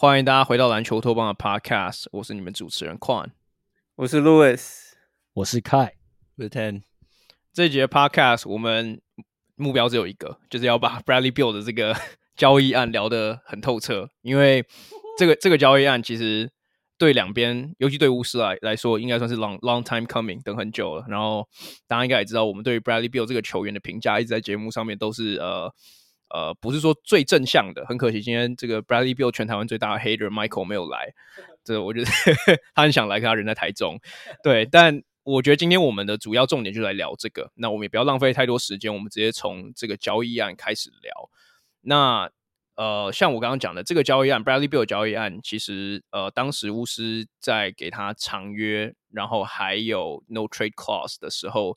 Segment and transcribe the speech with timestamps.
[0.00, 3.32] 欢迎大家回到篮球托邦的 Podcast，我是你们主持人 Quan，
[3.96, 4.66] 我是 Louis，
[5.34, 5.90] 我是 Kai，
[6.38, 6.84] 我是 Ten。
[7.52, 9.02] 这节 Podcast 我们
[9.56, 11.94] 目标只有一个，就是要把 Bradley Beal 的这个
[12.34, 14.64] 交易案聊得很透彻，因为
[15.18, 16.50] 这个这个交易案其实
[16.96, 21.04] 对两边，尤其对巫师来来说，应该算是 long long time coming，等很久了。
[21.10, 21.46] 然后
[21.86, 25.70] 大家应该也知道，我们对于 Bradley Beal 这个球员的评价，一直在节目上面都是呃。
[26.32, 31.12] 呃，不是说最正向的，很可惜，今天这个 Bradley Bill 全台湾最大的 hater Michael 没有来，
[31.64, 32.06] 这我觉得
[32.74, 33.98] 他很想来，可他人在台中，
[34.42, 41.30] 对，但我觉得今天我们的主要重点就来聊这个，那我们也不要浪费太多时间，我们直接从这个交易案开始聊。
[41.80, 42.30] 那
[42.76, 51.76] 呃，像我刚刚讲的这个交易案，Bradley Bill 交易案，其实呃，当时巫师在给他长约，然后还有 No Trade Clause 的时候。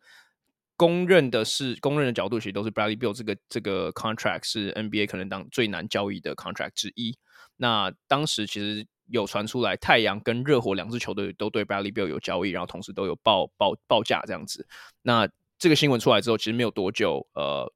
[0.75, 7.17] 公认的是，公认的角度其实都是 Bradley Beal 这个这个 contract 是 NBA 可能当最难交易的 contract 之一。
[7.57, 14.67] 那当时其实有传出来，太阳跟热火两支球队都对 Bradley Beal 有交易，然后同时都有报报报价这样子。
[15.03, 15.29] 那
[15.59, 17.71] 这个新闻出来之后，其实没有多久，呃，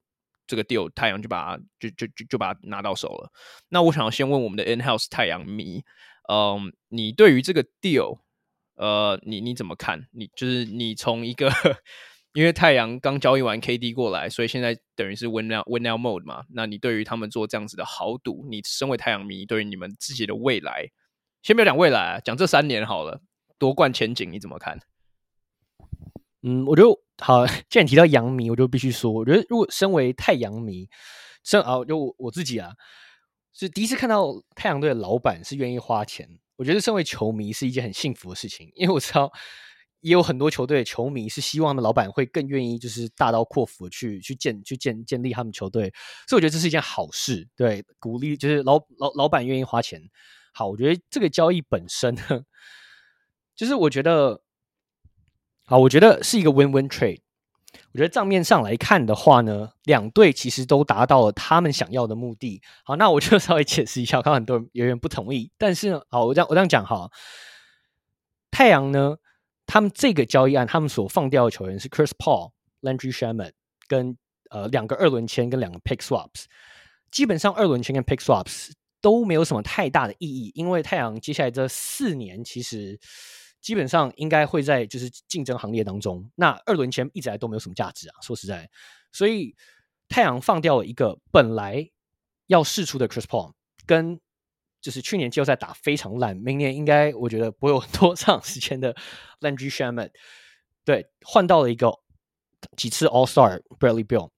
[0.48, 3.32] 这个 deal 太阳就把就就就就把它拿到手了。
[3.70, 5.84] 那我想要先问我们的 in-house 太阳迷，
[6.30, 8.20] 嗯、你对于这个 deal，
[8.76, 10.08] 呃，你你怎么看？
[10.12, 11.52] 你就是你从一个。
[12.34, 16.44] 因为太阳刚交易完 KD 过来，所以现在等于是 win now win now mode 嘛。
[16.54, 20.92] 那你对于他们做这样子的豪赌，你身为太阳迷，对于你们自己的未来，
[21.42, 23.22] 先不要讲未来啊，讲这三年好了，
[23.58, 24.80] 夺冠前景你怎么看？
[26.44, 30.88] 嗯，我觉得好， 既然提到阳迷，我就必须说，我觉得如果身为太阳迷，
[31.44, 32.74] 身啊，就我，我自己啊，
[33.52, 39.32] 是第一次看到太阳队的老板是愿意花钱，我觉得身为球迷是一件很幸福的事情，因为我知道。
[40.08, 45.94] 也有很多球队的球迷是希望的老板会更愿意，就是大刀阔斧去去建去建建立他们球队，
[46.28, 47.46] 所以我觉得这是一件好事。
[47.58, 50.02] 对，鼓励就是老老老板愿意花钱。
[50.54, 52.16] 好，我觉得这个交易本身，
[53.54, 54.42] 就是我觉得，
[55.66, 57.20] 好，我觉得是一个 win-win trade。
[57.92, 62.62] 我觉得账面上来看的话呢，两队其实都达到了他们想要的目的。
[62.86, 67.12] 好，那我就稍微解释一下，我看很多人有点不同意，但是呢，好，我这样我这样讲哈，
[68.50, 69.18] 太阳呢。
[69.68, 72.52] 他们这个交易案，他们所放掉的球员是 Chris Paul、
[72.82, 73.54] Landry s h a m a n
[73.88, 74.18] 跟
[74.50, 76.46] 呃两个二轮签跟两个 pick swaps。
[77.12, 82.98] 基本上二轮签跟 pick swaps 都没有什么太大的意义，因为太阳接下来这四年其实
[83.62, 86.28] 基本上应该会在就是竞争行列当中。
[86.36, 88.68] 那二轮签一直来都没有什么价值啊，说实在，
[89.12, 89.54] 所以
[90.08, 91.90] 太阳放掉了一个本来
[92.48, 93.52] 要试出的 Chris Paul
[93.86, 94.20] 跟。
[94.80, 98.96] 就是去年季后赛打非常烂，明年应该我觉得不会有多 长时间的
[99.42, 100.12] Landry Shamet，
[100.86, 101.92] 对，换到了一个
[102.76, 104.30] 几次 All Star Bradley Beal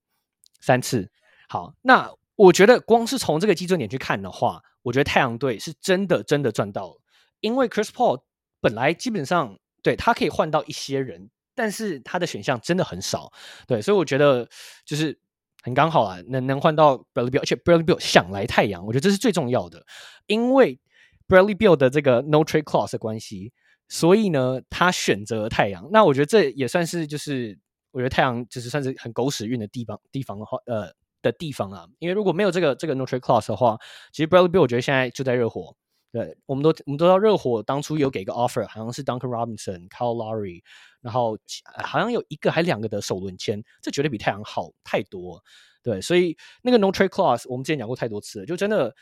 [0.61, 1.11] 三次。
[1.47, 7.01] 好，那我觉得光是从这个基准点去看的话，我觉得太阳队是真的真的赚到了，
[7.41, 8.23] 因为 Chris Paul
[8.61, 13.31] 本来基本上对他可以换到一些人，但是他的选项真的很少，
[13.67, 14.47] 对，所以我觉得
[14.85, 15.19] 就是。
[15.61, 19.85] 很刚好啊，能能换到 Bradley Beal，而且 Bradley Beal 想来太阳，我觉得这是最重要的，
[20.27, 20.79] 因为
[21.27, 23.51] Bradley Beal 的这个 No Trade Clause 的关系，
[23.87, 25.89] 所以呢，他选择太阳。
[25.91, 27.59] 那我觉得这也算是就是，
[27.91, 33.77] 我觉得太阳就是算是很狗屎运的地方地方的话，呃的地方啊，因为如果没有这个这个 No Trade Clause 的话，
[34.11, 35.75] 其实 Bradley Beal 我觉得现在就在热火。
[36.11, 40.63] 对，我们都我们都知道热火当初有给个 offer，好像是 Duncan Robinson、Kyle Lowry，
[41.01, 41.37] 然后
[41.83, 45.43] 好像有一个还两个的首轮签，这绝对比太阳好太多。
[45.83, 48.95] 对，所以那个 No Trade Clause 我们之前讲过太多次了，就真的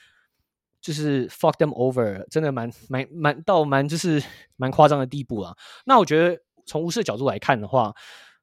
[0.81, 4.21] 就是 fuck them over，真的蛮蛮蛮到蛮就是
[4.57, 5.56] 蛮夸张的地步了。
[5.86, 7.95] 那我觉得从巫师的角度来看的话，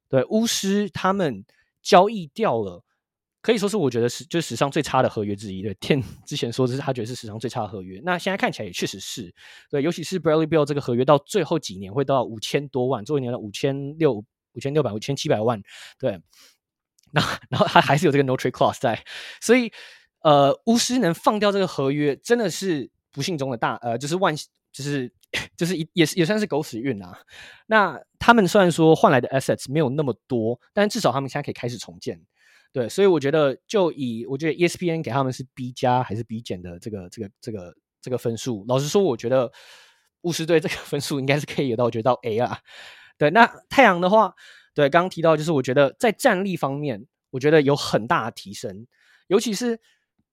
[0.09, 1.45] 对巫师他们
[1.83, 2.83] 交易掉了
[3.45, 5.61] 可以说是我觉得是就是史上最差的合约之一。
[5.61, 9.35] 对，Tim 之前说这是他觉得是史上最差的合约，那现在看起来也确实是
[9.69, 14.15] 对，尤其是 Bradley Bill 这个合约到最后几年会到五千多万，最后一年的五千六
[14.55, 15.61] 五千六百五千七百万，
[15.99, 16.19] 对，
[17.11, 17.21] 那
[17.51, 19.05] 然后他还是有这个 No Trade Clause 在，
[19.43, 19.71] 所以
[20.21, 24.35] 呃，巫师能放掉这个合约真的是不幸中的大呃，就是万
[24.73, 25.13] 就是
[25.55, 27.21] 就是也也也算是狗屎运啊。
[27.67, 32.19] 那他们虽然说换来的 assets 没有那么多，但至少他们现在可以开始重建。
[32.75, 37.73] 对，所以我觉得，就以我觉得 ESPN 给他们是 B 加还是 B 减的这个这个这个
[38.03, 39.53] 这个分数，老实说，我觉得
[40.23, 42.59] 巫师队这个分数应该是可以有到，我觉得到 A 啊。
[43.17, 44.35] 对，那太阳的话，
[44.75, 48.89] 对，刚刚提到就是我觉得在战力方面，我觉得有很大的提升，
[49.29, 49.79] 尤其是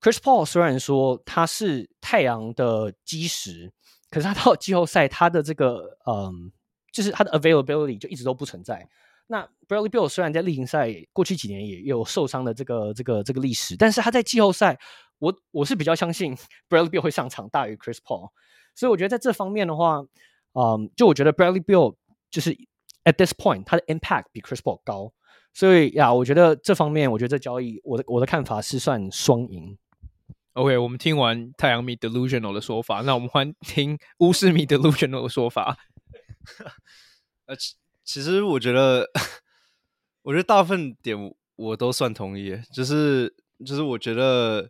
[0.01, 3.71] Chris Paul 虽然说他是太阳的基石，
[4.09, 6.51] 可是他到季后赛他的这个嗯，
[6.91, 8.89] 就是他的 availability 就一直都不存在。
[9.31, 14.78] 那 Bradley Beal 虽然在例行赛过去几年也有受伤的这个这个这个历史，但是他在季后赛，
[15.19, 16.36] 我我是比较相信
[16.68, 18.31] Bradley Beal 会上场大于 Chris Paul，
[18.75, 20.04] 所以我觉得在这方面的话，
[20.51, 21.95] 嗯，就我觉得 Bradley Beal
[22.30, 22.51] 就是
[23.06, 25.13] at this point 他的 impact 比 Chris Paul 高，
[25.54, 29.78] 所以呀，我觉得这方面，我觉得这交易，我的我的看法是算双赢。
[30.56, 35.78] OK，我们听完太阳迷 delusional 的说法，那我们换听 巫师迷 delusional 的说法。
[37.48, 37.56] 呃。
[38.03, 39.07] 其实我觉得，
[40.24, 41.15] 我觉得大部分点
[41.56, 43.33] 我都算同意，就是
[43.65, 44.69] 就是我觉得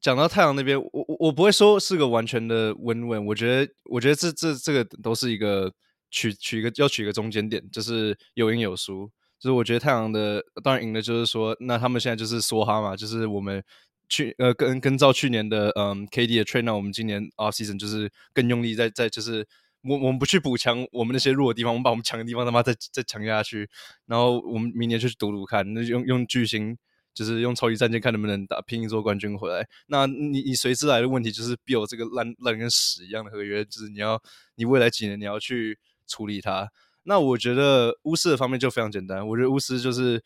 [0.00, 5.72] 讲到太阳那边，我我我不会说是个完全的 win-win，我觉得我觉得这这这个都是一个
[6.10, 9.10] 取取一个要取一个中间点，就是有赢有输。
[9.40, 13.64] 就是我觉得太阳的当然赢的就是说，那他们现在就是梭哈嘛，就是我们
[14.08, 19.46] 去呃跟跟照去年的嗯 KD 的 trade，那我们今年 off season 就是更用力在在就是。
[19.82, 23.68] 我我们不去补强我们那些弱的地方，我们把我们强的地方他妈再再强下去，
[24.06, 26.76] 然后我们明年就去赌赌看，那用用巨星，
[27.14, 29.66] 就是用超级战舰看能不能打拼一座冠军回来。
[29.86, 34.20] 那你你随之来的问题就是，Beal 这个烂烂跟屎一样的合约，就是你要
[34.56, 36.70] 你未来几年你要去处理它。
[37.04, 40.22] 那我觉得巫师的方面就非常简单，我觉得巫师就是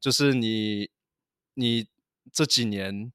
[0.00, 0.90] 就是你
[1.54, 1.86] 你
[2.32, 3.12] 这几年。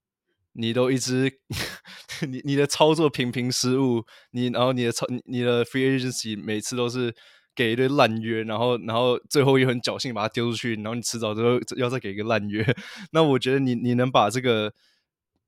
[0.53, 1.31] 你都一直，
[2.27, 7.13] 你你的操作频频失误，你然后你的操你的 free agency 每次都是
[7.55, 12.65] 给一堆烂约，然后然后最后又很侥幸把它丢出去，然后你迟早都要再给一个烂约。
[13.13, 14.73] 那我觉得你你能把这个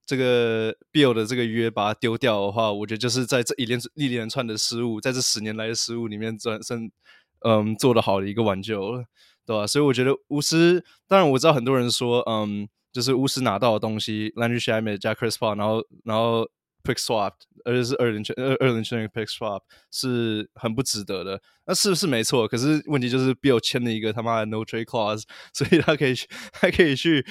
[0.06, 6.90] 这个 Beal 的这个约把它丢掉的话，我觉得就是在这一连一连串的失误，在这十年来的失误里面转身
[7.46, 9.04] 嗯做的好的一个挽救了，
[9.46, 9.68] 对吧？
[9.68, 12.70] 所以我觉得巫师，当然我知道很多人说嗯。
[12.94, 16.48] 就是巫师拿到的东西，Landry Shamet 加 Chris Paul，然后然后
[16.84, 17.34] Pick Swap，
[17.66, 21.42] 而且是二轮圈二二轮圈的 Pick Swap 是很不值得的。
[21.66, 22.48] 那是不是没错？
[22.48, 25.24] 可是问题就是 Bill 签了一个他妈的 No Trade Clause，
[25.54, 26.14] 所以他可以
[26.52, 27.26] 他可以去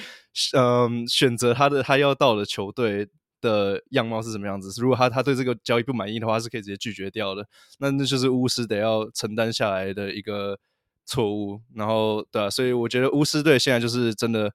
[0.57, 3.07] 嗯选择他的他要到的球队
[3.39, 4.81] 的样貌是什么样子。
[4.81, 7.47] 如果他他对这个交易不满意的话，是可以直接拒绝掉的。
[7.77, 10.59] 那那就是巫师得要承担下来的一个
[11.05, 11.61] 错误。
[11.75, 14.51] 然后对啊，所以我觉得巫师队现在就是真的。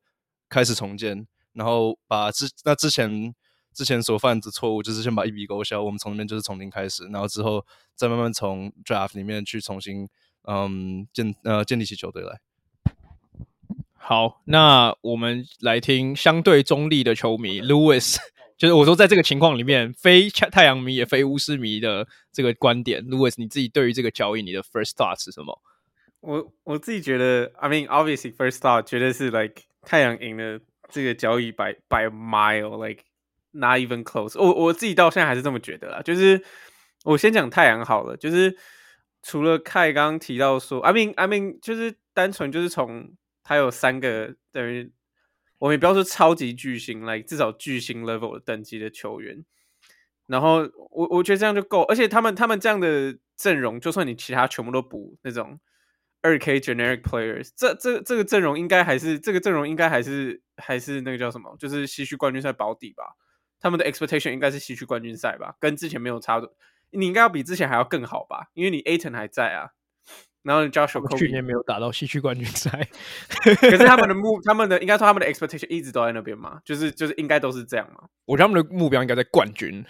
[0.49, 3.35] 开始重建，然后把之那之前
[3.75, 5.83] 之前所犯的错误，就是先把一笔勾销。
[5.83, 7.65] 我们从那边就是从零开始，然后之后
[7.95, 10.09] 再慢慢从 draft 里面去重新
[10.49, 12.41] 嗯建呃建立起球队来。
[13.95, 18.17] 好，那我们来听相对中立的球迷 Louis，
[18.57, 25.61] 就是我说在这个情况里面，非太阳迷也非巫师迷的这个观点，Louis，你自己对于这个交易，你的 first thought 是什么？
[26.21, 29.68] 我我自己觉得，I mean obviously first thought 绝对是 like。
[29.83, 33.05] 太阳赢了这个交易 by by mile，like
[33.53, 34.39] not even close。
[34.39, 36.03] 我我自己到现在还是这么觉得啦。
[36.03, 36.43] 就是
[37.05, 38.57] 我先讲太阳好了，就是
[39.23, 44.91] 除了凯刚刚提到说，I mean I mean，就是单纯就是从他有三个等于
[45.59, 49.45] 我们也不要说超级巨星来至少巨星 level 的等级的球员。
[50.27, 55.59] 然后我我觉得这样就够，而且他们他们这样的阵容，就算你其他全部都补那种。
[56.23, 61.57] 二 K generic players，这这这个阵容应该还是这个阵容应该还是还是那个叫什么？
[61.59, 63.17] 就是西区冠军赛保底吧。
[63.61, 66.53] 他们的 expectation 应该是西区冠军赛吧，跟之前没有差的。
[66.91, 68.51] 你应该要比之前还要更好吧？
[68.55, 69.71] 因为你 Ayton 还在啊。
[70.43, 72.89] 然后 Josh Okogie 去年没有打到西区冠军赛，
[73.29, 78.09] 可是他们的 目，他们的应该说他们的 expectation 一直都在那边嘛，就是就是应该都是这样嘛。
[78.25, 79.85] 我觉得他们的目标应该在冠军。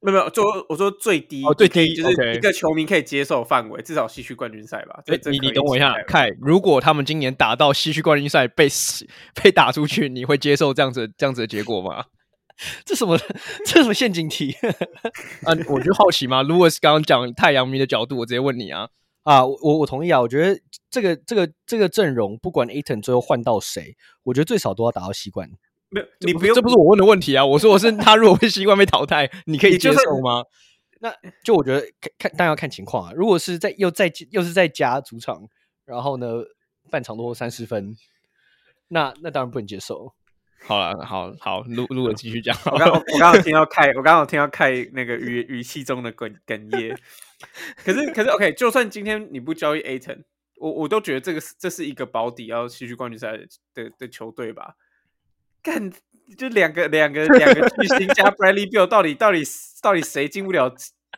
[0.00, 5.00] 没有没有，就我说最低哦，最低就是一个球迷可以接受范围，至少西区冠军赛吧。
[5.04, 8.68] 对，你你等我一下，看，如果他们今年打到西区冠军赛被
[9.42, 12.04] 被打出去，你会接受这样子这样子的结果吗？
[12.84, 13.18] 这什么
[13.66, 14.52] 这什么陷阱题？
[15.44, 16.42] 啊，我就好奇嘛。
[16.42, 18.88] 如果是刚刚讲太阳迷的角度，我直接问你啊。
[19.24, 25.50] 啊，我我同意啊，我觉得这个这个这个阵容，不管 Ayton 最后换到谁，我觉得最少都要打到西冠。
[25.96, 27.44] 没有，你不用，这不是我问的问题啊！
[27.44, 30.44] 我说我是 他，如果被习惯被淘汰，你可以接受吗？
[31.00, 31.12] 那
[31.44, 33.12] 就我觉得看看，但要看情况啊。
[33.14, 35.42] 如果是在又在又是在家主场，
[35.84, 36.42] 然后呢，
[36.90, 37.94] 半场落后三十分，
[38.88, 40.14] 那那当然不能接受。
[40.64, 42.56] 好了，好好，录录了继续讲。
[42.64, 46.98] 我刚我刚刚听到 开，我刚刚听到开那个语语气中的哽哽咽。
[47.84, 50.24] 可是可是，OK，就算今天你不交易 Ayton，
[50.58, 54.74] 我我都觉得这个是这是一个保底要继续冠军赛的的，的球队吧？
[55.66, 55.92] 干，
[56.38, 59.42] 就两个两个两个巨星加 Bradley Beal，到底到底
[59.82, 60.72] 到底谁进不了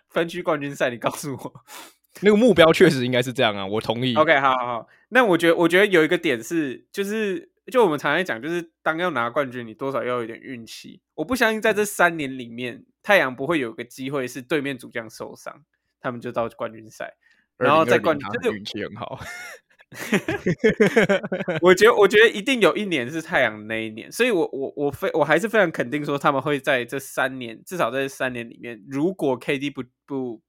[0.09, 0.89] 分区冠军赛？
[0.89, 1.55] 你告诉我，
[2.23, 4.15] 那个目标确实应该是这样啊，我同意。
[4.15, 7.51] OK，好好好，那我觉得我觉得有一个点是，就是。
[7.71, 11.03] 就我们常常讲，就是当要拿冠军，你多少要有点运气。
[11.13, 15.55] 我不相信在这三年里面，太阳不会有个机会是对面主将受伤，
[16.01, 17.13] 他们就到冠军赛，
[17.59, 19.21] 然后在冠军就是运气很好。
[21.63, 30.43] 我觉得，我觉得一定有一年是太阳那一年，所以我我我非我还是非常肯定说，他们会在这三年，至少在这三年里面，如果 KD 不不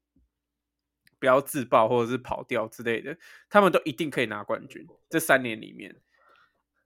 [1.19, 3.17] 不要自爆或者是跑掉之类的，
[3.49, 4.85] 他们都一定可以拿冠军。
[5.09, 5.95] 这三年里面。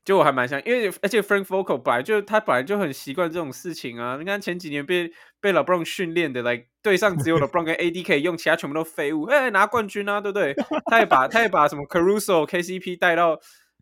[0.06, 4.18] 就我还蛮想，因为而且 Frank Vocal 本来就他本来就很习惯这种事情啊。
[4.20, 9.24] 你看前几年被被 LeBron 训练的，来队上只有 LeBron 跟 AD 可以用，其他全部都废物。
[9.24, 10.54] 哎、欸，拿冠军啊，对不对？
[10.88, 13.40] 他也把 他也把什么 Caruso、KCP 带到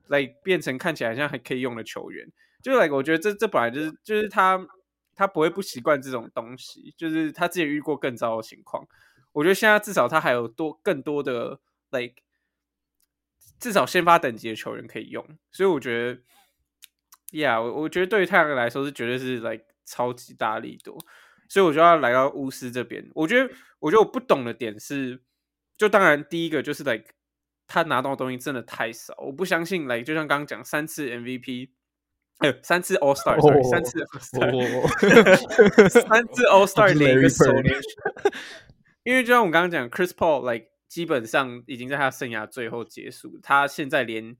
[0.09, 2.27] 来变成看起来好像还可以用的球员。
[2.61, 4.63] 就来，我觉得这这本来就是就是他
[5.15, 8.87] 他不会不习惯这种东西，就是他自己遇过更糟的情况。
[9.31, 11.59] 我觉得现在至少他还有多更多的
[11.89, 12.13] like。
[13.61, 16.19] 至少先发等级的球员可以用，所以我觉得
[17.31, 20.97] ，Yeah，我我觉得对于太阳来说是绝对是 like 超级大力度，
[21.47, 23.07] 所以我就要来到巫师这边。
[23.13, 25.21] 我觉得，我觉得我不懂的点是，
[25.77, 27.05] 就当然第一个就是 like
[27.67, 31.69] 他拿到的东西真的太少，我不相信 like 就像刚刚讲三次 MVP，
[32.39, 37.65] 呃，三次 All Star，sorry，三次 All Star， 三次 All Star 连一个首轮，
[39.03, 40.71] 因为就像我刚刚讲，Chris Paul like。
[40.91, 43.39] 基本上已经在他生涯最后结束。
[43.41, 44.35] 他现在连，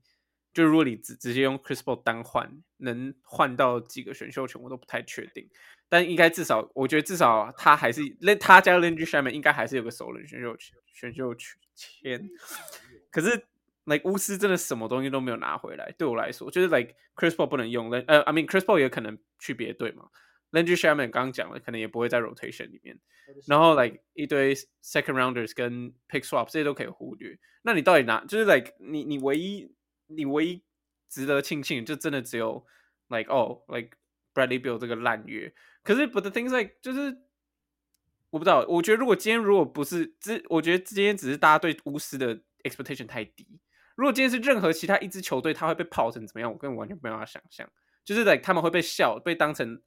[0.52, 5.48] 就如果你直直接用 Chris Paul 单换，能换到几个选秀权，我都不太确定。
[5.88, 12.30] 但应该至少，我觉得至少他还是，那他加 Landry Shamet 应该还是有个首轮选秀权选秀权。
[13.10, 13.46] 可是
[13.84, 15.90] ，like 巫师真的什么东西都没有拿回来。
[15.96, 20.10] 对我来说，就是 like Chris Paul 不能用，呃，I mean Chris Paul 也可能去别队嘛。
[20.52, 22.98] Landry Shaman 刚刚讲了，可能也不会在 rotation 里面。
[23.46, 27.38] 然后 like 一堆 second rounders 跟 pick swap 这些都可以忽略。
[27.62, 29.74] 那你到底拿就是 like 你你唯一
[30.08, 30.62] 你唯一
[31.08, 32.66] 值得庆幸就真的只有
[33.08, 33.96] like 哦 like
[34.34, 35.52] Bradley Bill 这个烂约。
[35.82, 37.16] 可是 but the things like 就是
[38.30, 43.46] 我不知道，我觉得如果今天如果不是只我觉得今天只是大家对巫师的 expectation 太低。
[43.96, 46.52] 如果今天是任何其他一支球队，他会被泡成怎么样？
[46.52, 47.66] 我根本完全没办法想象。
[48.04, 49.80] 就是 like 他们会被笑，被当成。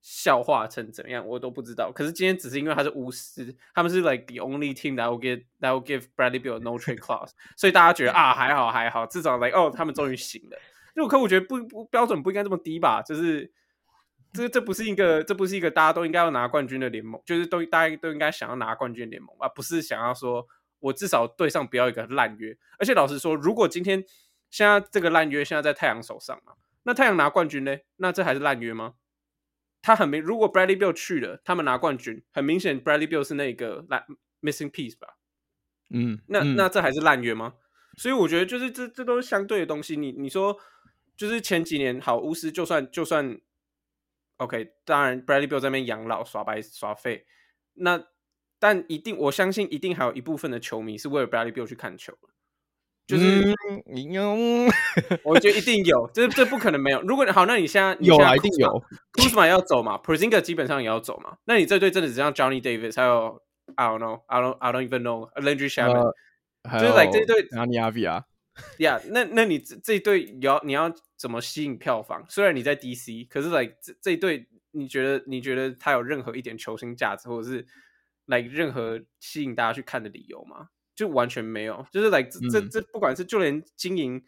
[0.00, 1.92] 笑话成怎样，我都不知道。
[1.92, 6.98] 可是今天只是因为他是巫师，他们是 like the only team that will give that will give Bradley Beal a no trade
[7.04, 10.58] clause，所以大家觉得啊还好还好，至少 like 哦他们终于醒了。
[10.96, 13.02] 因为可我觉得不不标准不应该这么低吧？
[13.02, 13.52] 就是
[14.32, 20.46] 这这不是一个这不是一个大家都应该要拿冠军的联盟，就是都大家都应该想要拿冠军联盟，而不是想要说
[20.78, 22.56] 我至少队上不要一个烂约。
[22.78, 24.02] 而且老实说，如果今天
[24.50, 27.76] 现在这个烂约现在在太阳手上嘛，那太阳拿冠军呢？
[27.96, 28.94] 那这还是烂约吗？
[29.82, 34.04] 他很明，如果 Bradley Bill 去了，他们拿冠军，很明显 Bradley Bill 是那个烂
[34.42, 35.16] missing piece 吧？
[35.88, 37.54] 嗯，那、嗯、那这还是烂约吗？
[37.96, 39.96] 所以我觉得就是这这都是相对的东西。
[39.96, 40.56] 你你说
[41.16, 43.40] 就是前几年好，巫师就算就算
[44.36, 47.26] OK，当然 Bradley Bill 在那边养老耍白耍废，
[47.74, 48.06] 那
[48.58, 52.16] 但一定我相信一定还有一部分的球迷是为了 Bradley Bill 去看球。
[53.10, 53.54] 就是，
[53.88, 54.70] 嗯、
[55.24, 57.00] 我觉得一定有，这这不可能没有。
[57.02, 58.82] 如果好，那你现在有啊，一定有。
[59.12, 61.38] Kuzma 要走嘛，Porzingis 基本上也要走嘛。
[61.44, 63.42] 那你这队真的只像 Johnny Davis，还有
[63.74, 66.12] I don't know，I don't I don't even know，Landry Shamet，
[66.80, 68.22] 就是 like 这队 Deni Avdija
[68.78, 72.24] 呀，那那你这这队要你要怎么吸引票房？
[72.28, 77.66] 虽然你在 DC，可是 like 这这队你觉得你觉得他有任何一点球星价值，或者是
[78.26, 80.68] like 任何吸引大家去看的理由吗？
[81.00, 84.22] 就完全没有，就是来、like, 这这这，不管是就连经营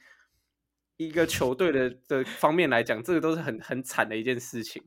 [0.96, 4.82] 一个球队的的方面来讲，这个都是很很惨的一件事情。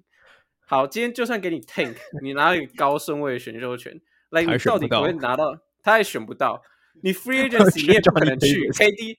[0.66, 4.02] 好，今天就算给你 tank， 你拿一个高顺位的选秀权，
[4.32, 5.60] 来、like, 你到底不会拿到？
[5.84, 6.64] 他也选不到。
[7.04, 9.18] 你 free agency 你也不可能去 KD，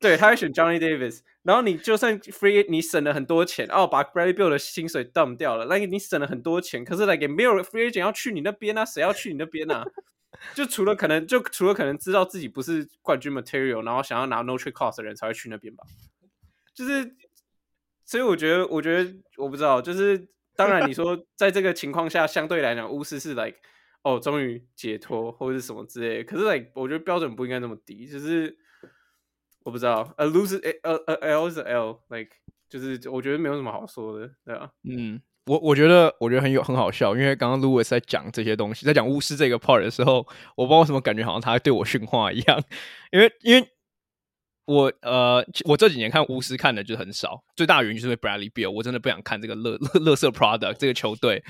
[0.00, 1.20] 对，他会选 Johnny Davis。
[1.42, 9.84] 然后你就算 free，你省了很多钱，哦，把 Bradley b i l l 的薪水 dump 掉了，那、你省了很多钱，可是来、like, 也没有 free agent 要去你那边啊，谁要去你那边啊？
[10.54, 15.84] 就除了可能，就除了可能知道自己不是冠军 material，然后想要拿 no trade clause 的人才会去那边吧。
[16.74, 17.16] 就是，
[18.04, 23.58] 所以我觉得，我觉得我不知道，就是当然你说 在这个情况下，相对来讲，巫师是 like
[24.02, 26.24] 哦，终于解脱或者是什么之类的。
[26.24, 28.56] 可是 like 我觉得标准不应该那么低，就是
[29.64, 32.30] 我不知道，a lose a a a L is a L，like
[32.68, 34.70] 就是我觉得没有什么好说的，对吧？
[34.84, 35.20] 嗯。
[35.48, 40.16] 我我觉得我觉得很有很好笑，因为刚刚 Louis 在讲这些东西，在讲巫师这个 part 的时候，
[40.54, 42.62] 我不知道为什么感觉好像他对我训话一样，
[43.10, 43.66] 因为因为
[44.66, 51.42] 我呃我这几年看巫师看的就很少，最大的原因就是因为 Bradley Beal，我真的不想看这个乐乐乐色 product 这个球队，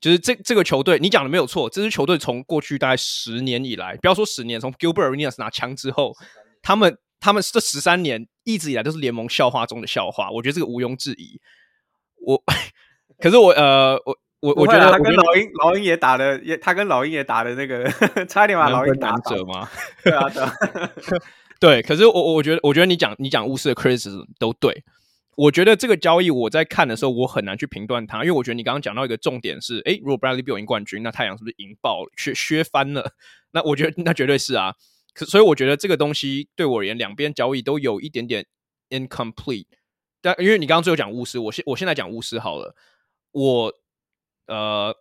[0.00, 6.12] 就是这这个球队，你讲的没有错，这支球队从过去大概十年以来，不要说十年，从 Gilbert Arenas 拿枪之后，
[6.60, 11.40] 他们他们这十三年一直以来都是联盟笑话中的笑话，我觉得这个毋庸置疑，
[12.26, 12.42] 我。
[13.22, 17.88] 可是我呃我我我觉得他跟老鹰老鹰也打的也他跟老鹰也打的那个
[18.26, 19.68] 差点把老鹰打折吗？
[20.02, 20.52] 对啊对啊
[21.60, 21.80] 对。
[21.82, 24.82] 可是我我觉得我觉得你讲你讲巫师的 criticism 都对。
[25.36, 33.12] 我觉得这个交易我在看的时候我很难去评断它，因为我觉得你刚刚讲到一个重点是，诶，如果 Bradley Beal 赢冠军，那太阳是不是赢爆了，削削翻了？
[33.52, 34.74] 那我觉得那绝对是啊。
[35.14, 38.44] 可所以我觉得这个东西对我而言，两边交易都有一点点
[38.90, 39.66] incomplete。
[40.20, 42.74] 但因为你刚刚最后讲巫师，我现我现在讲巫师好了。
[43.32, 43.72] 我
[44.46, 44.94] 呃，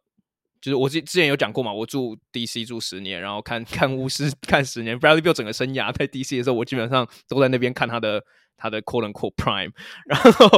[0.61, 8.23] 就是我之之前有讲过嘛，我住 DC 住十年，然后看 看巫师看十年，Bradley Beal 整个生涯在 DC 的时候，我基本上都在那边看他的
[8.57, 9.71] 他的 quote unquote prime，
[10.05, 10.49] 然后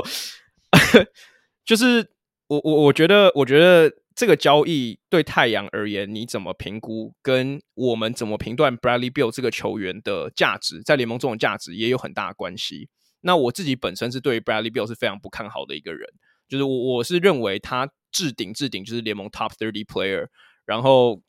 [1.65, 2.09] 就是
[2.47, 12.89] 我我我觉得我觉得这个交易对太阳而言，你怎么评估，跟我们怎么评断 Bradley Beal 这个球员的价值，在联盟中的价值也有很大的关系。
[13.21, 16.09] 那我自己本身是对于 Bradley Beal 是非常不看好的一个人。
[16.47, 20.27] 就是我我是认为他置顶置顶就是联盟 top thirty player，
[20.65, 21.21] 然后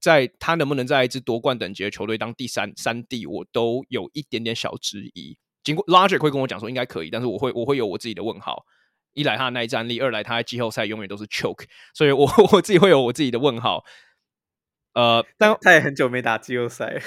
[0.00, 5.36] 在他能不能在一支夺冠等级的球队当第三三 D，我都有一点点小质疑。
[5.62, 8.64] 经过 Logic 会跟我讲说应该可以，但是我会我会有我自己的问号。
[9.14, 13.84] 一来他的耐战力，二来他在季后赛永远都是 choke，所以我 我自己会有我自己的问号。
[14.94, 17.00] 呃，但他也很久没打季后赛，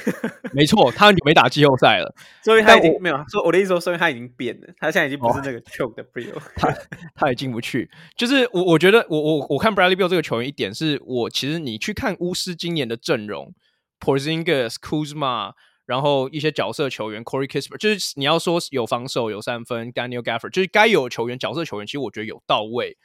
[0.51, 2.13] 没错，他很久没打季后赛了，
[2.43, 6.73] 所以他已经没有说我的意思说，说明他已经变了，他现在已经不是那个 choke 的哦、 他
[7.15, 7.89] 他也进不去。
[8.17, 13.53] 就是我我觉得我我我看 Bradley Beal 这个球员一点是我其实你去看巫师今年的阵容
[14.01, 15.53] ，Porzingis、Kuzma，
[15.85, 22.97] 然后一些角色球员 Corey Kispert，就是你要说有防守有三分，Daniel Gafford，就是该有的球员角色球员，其实我觉得有到位。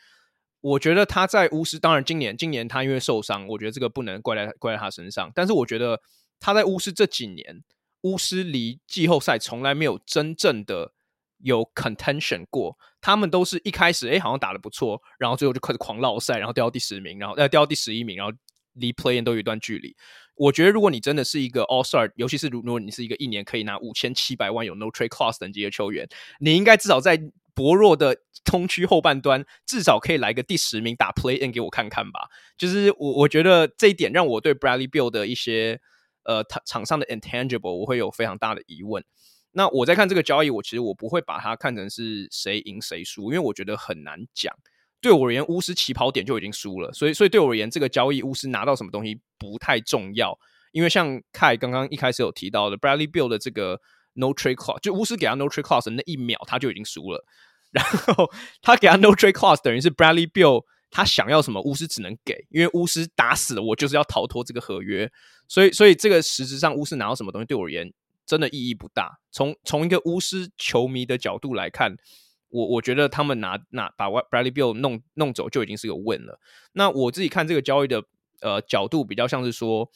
[0.62, 5.31] 我觉得他在巫师，当然今年今年他因为受伤，我觉得这个不能怪在怪在他身上。
[5.35, 6.01] 但是我觉得
[6.40, 7.62] 他在巫师这几年，
[8.03, 10.92] 巫师离季后赛从来没有真正的
[11.38, 12.79] 有 contention 过。
[13.01, 18.33] 他们都是一开始哎好像打得不错，然后最后就开始狂落赛，然后掉到第十名，然后呃掉到第十一名，然后
[18.75, 19.96] 离 play-in 都有一段距离。
[20.37, 27.20] 我觉得如果你真的是一个 All Star，尤其是如如果你是一个一年可以拿五千七百万有 No Trade Clause 等级的球员，你应该至少在
[27.55, 32.29] 薄弱的东区后半端，至少可以来个第十名打 Play In 给我看看吧。
[32.57, 35.81] 就是我我觉得这一点让我对 Bradley Bill 的一些
[36.25, 39.05] 呃场场上的 intangible 我会有非常大的疑问。
[39.53, 44.55] 那我在看这个交易，我其实我不会把它看成是谁赢谁输，因为我觉得很难讲。
[45.01, 50.38] 对我而言，巫师起跑点就已经输了，所以所以对我而言，这个交易巫师拿到什么东西不太重要。
[50.73, 53.81] 因为像 Kai 刚刚一开始有提到的 Bradley Bill 的这个。
[54.14, 57.25] No trade clause，就巫师给他 No trade clause 那一秒，他就已经输了。
[57.70, 65.11] 然后他给他 No trade clause，等于是 Bradley Beal 他想要什么，巫师只能给，因为巫师打死了我就是要逃脱这个合约。
[65.48, 67.90] 所以，所以这个实质上巫师拿到什么东西，对我而言
[68.27, 69.18] 真的意义不大。
[69.31, 71.96] 从从一个巫师球迷的角度来看，
[72.51, 76.38] 我我觉得他们拿拿把 Bradley Beal 弄弄走就已经是个 win 了。
[76.72, 78.05] 那我自己看这个交易的
[78.42, 79.90] 呃角度，比较像是说。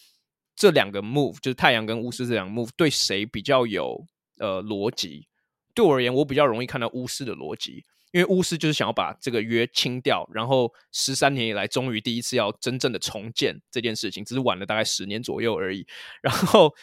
[0.57, 4.05] 这两个 move 就是太阳跟巫师这两个 move 对谁比较有
[4.39, 5.29] 呃逻辑？
[5.75, 15.87] 对我而言，我比较容易看到巫师的逻辑，因为巫师就是想要把这个约清掉，然后十三年以来终于第一次要真正的重建这件事情，只是晚了大概十年左右而已。
[16.23, 16.75] 然后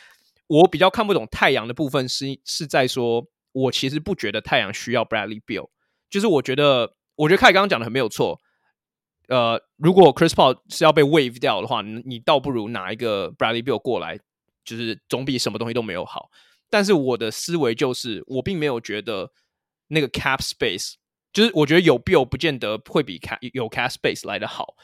[0.45, 5.69] 我比较看不懂太阳的部分是是在说，我其实不觉得太阳需要 Bradley Bill，
[6.11, 8.39] 就是我觉得我觉得凯刚刚讲的很没有错。
[9.33, 14.19] 呃，如果 Chris Paul 是要被 wave 掉的话，你你倒不如拿一个 Bradley Beal 过来，
[14.63, 16.29] 就是总比什么东西都没有好。
[16.69, 19.31] 但是我的思维就是，我并没有觉得
[19.87, 20.93] 那个 cap space，
[21.31, 23.19] 就是我觉得有 Beal 不见得会比
[23.53, 24.75] 有 cap space 来得好。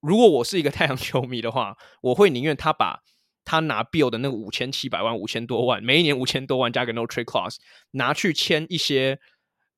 [0.00, 3.02] 如果我是一个太阳球迷的话，我会宁愿他把
[3.44, 7.58] 他拿 Beal 的那个五千七百万、五千多万，每一年五千多万加个 no trade clause，
[7.92, 9.20] 拿去签一些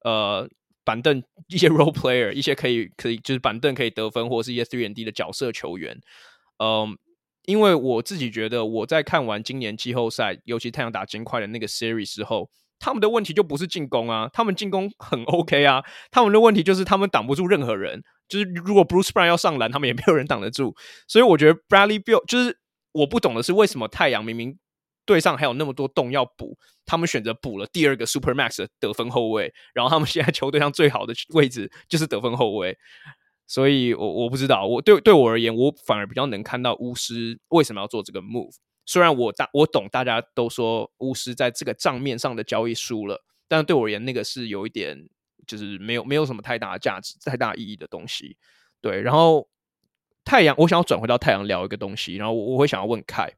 [0.03, 0.49] 呃。
[0.85, 5.99] 板凳 一些 role player，一些可以可以就是板凳可以得分，或者是一些 three and D 的角色球员，
[6.59, 6.97] 嗯，
[7.47, 20.75] 因为我自己觉得，我在看完今年季后赛，尤其太阳打金块的那个 series 之后，他们的问题就不是进攻啊，他们进攻很 OK 啊，他们的问题就是他们挡不住任何人，就是如果 Bruce Brown 要上篮，他们也没有人挡得住。
[21.07, 22.59] 所以我觉得 Bradley Beal 就是
[22.93, 24.59] 我不懂的是，为什么太阳明明
[25.07, 32.77] 队上还有那么多洞要补，他们选择补了第二个 Supermax 的得分后卫，然后他们现在球队上最好的位置就是得分后卫。
[33.47, 38.55] 所以我，我不知道，我对对我而言，我反而比较能看到巫师为什么要做这个 move。
[38.87, 45.09] 虽然我大我懂，大家都说巫师在这个账面上的交易输了，但对我而言，那个是有一点
[45.47, 48.39] 就是没有没有什么太大的价值、太大意义的东西。
[48.81, 49.47] 对，然后
[50.25, 53.31] 太阳，我想要转回到太阳聊一个东西，然后我我会想要问凯，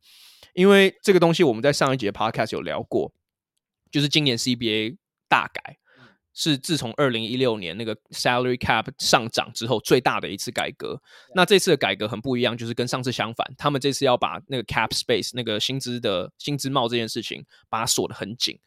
[0.57, 3.13] 因为这个东西我们在上一节 podcast 有聊过，
[3.93, 4.97] 就是今年 CBA
[5.29, 5.79] 大改。
[6.39, 11.01] 是自从二零一六年那个 salary cap 上涨之后最大的一次改革。
[11.35, 18.59] 那这次的改革很不一样，就是跟上次相反，他们这次要把那个 cap space 那个薪资的薪资帽这件事情把它锁得很紧。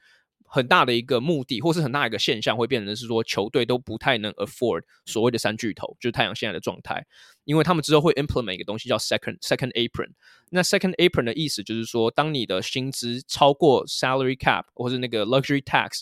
[0.51, 7.05] 很大的一个目的，或是很大一个现象，会变成是说球队都不太能 afford 所谓的三巨头，就是太阳现在的状态，
[7.49, 10.11] 因为他们之后会 implement 一个东西叫 second second apron。
[10.51, 16.01] 那 second apron 的意思就是说，当你的薪资超过 salary cap 或是那个 luxury tax。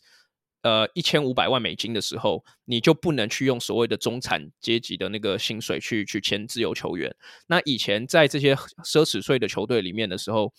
[0.63, 7.15] 呃，一千五百万美金的时候，你就不能去用所谓的中产阶级的那个薪水去去签自由球员。
[7.45, 10.51] 那以前在这些奢侈税的球队里面的时候，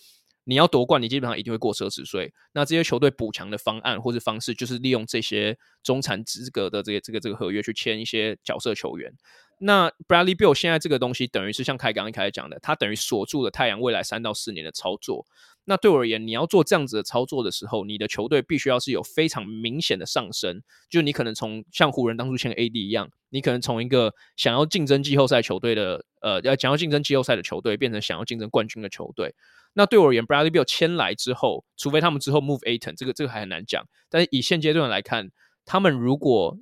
[0.49, 2.33] 你要夺冠，你基本上一定会过奢侈税。
[2.53, 9.13] 那这些球队补强的方案或是方式，就是利用这些中产资格的这个这个这个合约去签一些角色球员。
[9.59, 15.23] 那 Bradley Bill 现在这个东西，等于是像凯刚一开始讲的，他等于锁住了太阳未来三到四年的操作。
[15.69, 20.63] 那对我而言，你要做这样子的操作的时候，你的球队必须要是有非常明显的上升。
[20.89, 29.35] 就你可能从像湖人当初签 AD 一样，你可能从一个想要竞争季后赛球队的，呃，要想要竞争季后赛的球队，变成想要竞争冠军的球队。
[29.73, 33.85] 那对我而言，Bradley Beal 签来之后，除非他们之后 move Aton，这个这个还很难讲。
[34.09, 35.29] 但是以现阶段来看，
[35.65, 36.57] 他们如果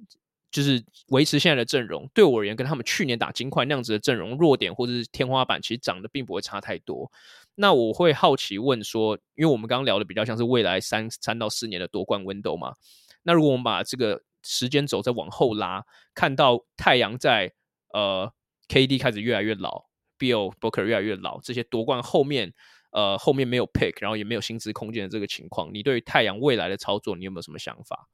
[0.52, 7.10] 就是维持现在的阵容，对我而言，跟他们去年打金块那样子的阵容弱点或者是天花板，其实长得并不会差太多。
[7.60, 12.76] 那我会好奇问说，因为我们刚刚聊的比较像是未来三三到四年的夺冠 window 嘛，
[13.24, 17.52] 那如果我们把这个时间轴再往后拉，看到太阳在
[17.93, 18.32] 呃
[18.70, 19.86] KD 开始越来越老
[20.20, 22.54] ，Bill Booker 越来越老，这些夺冠后面
[22.91, 28.08] 呃后面没有 pick，然后也没有薪资空间的这个情况，你对于太阳未来的操作，你有没有什么想法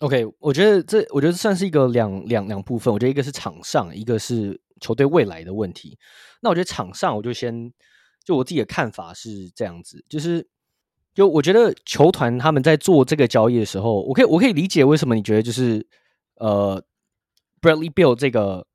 [0.00, 4.60] ？OK，我觉得这我觉得算是一个两两两部分，我觉得一个是场上，一个是。
[4.80, 5.98] 球队未来的问题，
[6.40, 7.72] 那我觉得场上我就先
[8.24, 10.46] 就我自己的看法是这样子，就是
[11.14, 15.86] 就我觉得球团他们在做这个交易的时候，我可以我可以理解为什么你觉得就是
[16.36, 16.82] 呃
[17.60, 18.66] ，Bradley Beal 这个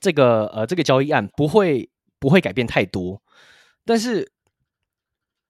[0.00, 3.20] 这个呃这个交易案不会不会改变太多，
[3.84, 4.32] 但是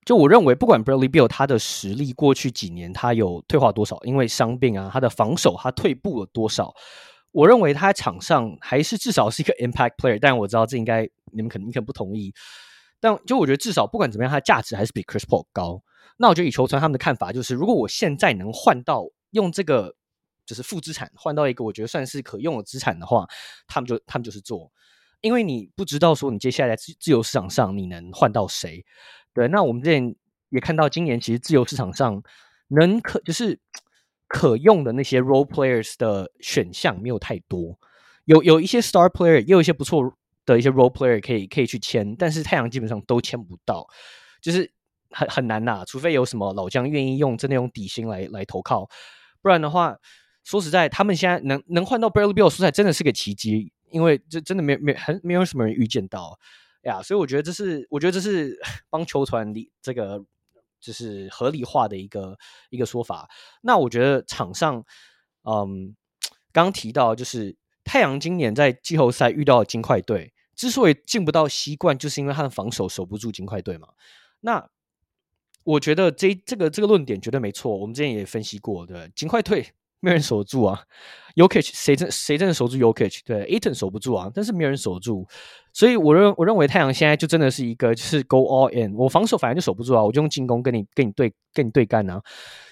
[0.05, 6.75] 就我认为不管 Bradley Beal 他的实力过去几年他有退化多少，因为伤病啊，他的防守他退步了多少。
[7.37, 12.33] 我认为他场上还是至少是一个 impact player，但我知道这应该你们可能你可能不同意。
[12.99, 15.83] 但就我觉得至少不管怎么样，他的价值还是比 Chris Paul 高。
[16.17, 19.95] 那我觉得以球团他们的看法就是，如果我现在能换到用这个
[20.47, 23.29] 就是负资产换到一个我觉得算是可用的资产的话，
[23.67, 24.73] 他们就他们就是做，
[25.21, 28.83] 因为你不知道说你接下来自自由市场上你能换到谁。
[29.35, 30.17] 对，那我们之前
[30.49, 32.23] 也看到今年其实自由市场上
[32.69, 33.61] 能可就是。
[34.29, 37.79] 可用的那些 role players 的选项没有太多，
[38.25, 40.13] 有有一些 star player，也有一些不错
[40.45, 43.87] 的一些 role player 可以可以去签，但是太阳基本上都签不到，
[44.43, 44.71] 就是
[45.11, 48.89] 很很难呐，除非有什么老将愿意用真的用底薪来来投靠，
[49.41, 49.97] 不然的话，
[50.43, 56.37] 说实在，他们现在能能换到 Bradley Beal，说实在真的是个奇迹，因为这真的没没很没有什么人预见到
[56.83, 58.59] 呀，所以我觉得这是我觉得这是
[58.91, 60.25] 帮球团里这个。
[60.81, 62.37] 就是合理化的一个
[62.71, 63.29] 一个说法。
[63.63, 64.85] 那我觉得场上，
[65.43, 65.95] 嗯，
[66.53, 73.89] 刚提到就是太阳今年在季后赛遇到金块队，之所以进不到西冠，就是因为他的防守守不住金块队嘛。
[74.41, 74.69] 那
[75.65, 77.77] 我觉得这这个这个论点绝对没错。
[77.77, 79.73] 我们之前也分析过，对，金块队。
[80.01, 80.83] 没人守住啊
[81.35, 83.21] ，Jokic 谁真谁真的守住 Jokic？
[83.25, 85.27] 对，Aton 守不住啊，但是没有人守住，
[85.73, 92.23] 所以我认我认为太阳现在就真的是一个就是 go all in，我防守反正就守不住啊，我就用进攻跟你跟你对跟你对干啊。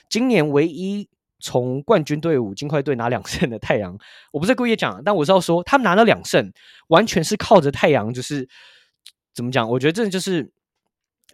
[0.08, 1.08] 今年唯一
[1.40, 3.98] 从冠军队伍金块队拿两胜的太阳，
[4.30, 6.52] 我不是故意讲，但我是要说他们拿了两胜，
[6.88, 8.46] 完全是靠着太阳，就是
[9.34, 9.68] 怎么讲？
[9.68, 10.52] 我觉得这就是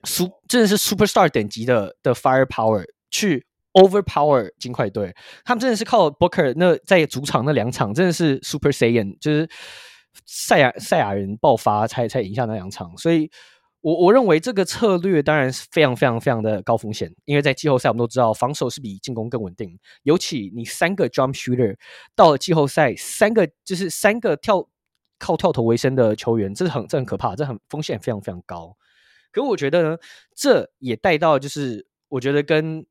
[0.04, 3.44] 苏真的是 superstar 等级的的 firepower 去。
[3.72, 9.48] Overpower 金块队，他们真的是靠 Booker 那在主场那两场真的是 Super Saiyan，就是
[10.26, 13.30] 赛亚赛亚人爆发才才赢下那两场，所以
[13.80, 21.76] 我我认为这个策略当然是非常非常非常的高风险，因为在季后赛我们都知道防守是比进攻更稳定，尤其你三个 jump shooter
[22.16, 24.68] 到了季后赛，三个就是三个跳
[25.20, 28.76] 靠跳投为生的球员，这是很这很可怕，这很风险非常非常高。
[29.30, 29.96] 可我觉得呢，
[30.34, 32.84] 这也带到就是我觉得跟。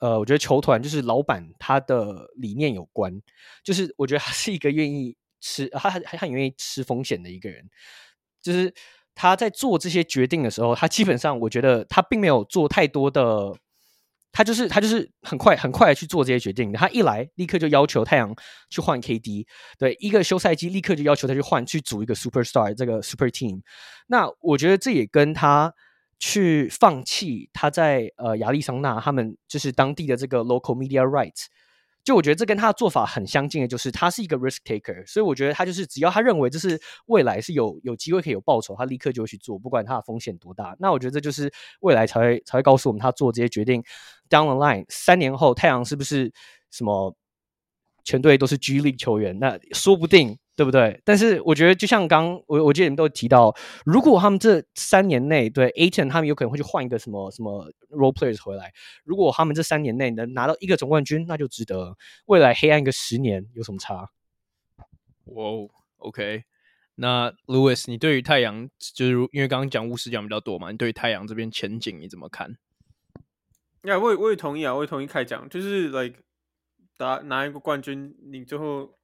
[0.00, 3.22] 呃，我觉得球团就是老板他的理念有关，
[3.62, 7.64] 就是我觉得他是一个愿意吃，他还很愿意吃风险的一个人。
[8.42, 8.74] 就是
[9.14, 13.56] 他在做这些决定的时候，他基本上我觉得他并没有做太多的，
[14.32, 16.70] 他就是他就是很快很快去做这些决定。
[16.72, 18.34] 他一来立刻就要求太阳
[18.68, 19.46] 去换 KD，
[19.78, 23.62] 对，一个休赛季立刻就要求他去换去组一个 Superstar 这个 Super Team。
[24.08, 25.72] 那我觉得这也跟他。
[26.26, 31.48] 去放弃他在呃亚利桑那，他们就是当地的这个 local media rights，
[32.02, 40.74] 就我觉得这跟他的做法很相近的，就是他是一个 risk taker，所以我觉得他就是只要他认为这是未来是有有机会可以有报酬，他立刻就会去做，不管他的风险多大。
[40.78, 43.82] 那我觉得这就是未来才会才会告诉我们他做这些决定。
[44.30, 46.32] Down the line，三年后太阳是不是
[46.70, 47.14] 什么
[48.02, 49.38] 全队都是 G League 球员？
[49.38, 50.38] 那说不定。
[50.56, 51.00] 对不对？
[51.04, 53.52] 但是我觉得，就像刚我我记得你们都提到，
[53.84, 58.72] 如果他们这三年内对 Ayton 他们有可能会去换一个什么什么 role players 回来。
[59.02, 61.96] 如果他们这三年内能拿到一个总冠军，那就值得。
[62.26, 64.10] 未来黑暗一个十年有什么差？
[65.24, 66.44] 哇、wow，OK。
[66.94, 72.56] 那 Louis，你对于太阳，就是因为刚刚讲巫师讲比较多嘛，你对于太阳这边前景你怎么看？
[73.82, 76.20] 呀、yeah，我也我也同意啊，我也同意开讲，就是 like
[76.98, 78.94] 拿拿一个冠军，你最后。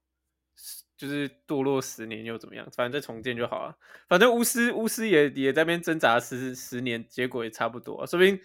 [0.96, 2.68] 就是堕落十年又怎么样？
[2.76, 3.74] 反正再重建就好了。
[4.08, 8.06] 反正巫师巫师也也在那边挣扎十十年，结果也差不多。
[8.06, 8.38] 说不定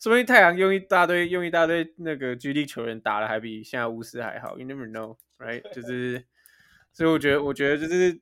[0.00, 4.58] 说不定太阳用一大堆用一大堆那个 G League 球员打的还比现在巫师还好。
[4.58, 5.62] You never know, right？
[5.72, 6.22] 就 是，
[6.92, 8.20] 所以我觉得我觉得就是，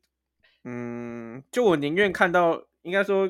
[0.62, 3.28] 嗯，就我宁愿看到，应该说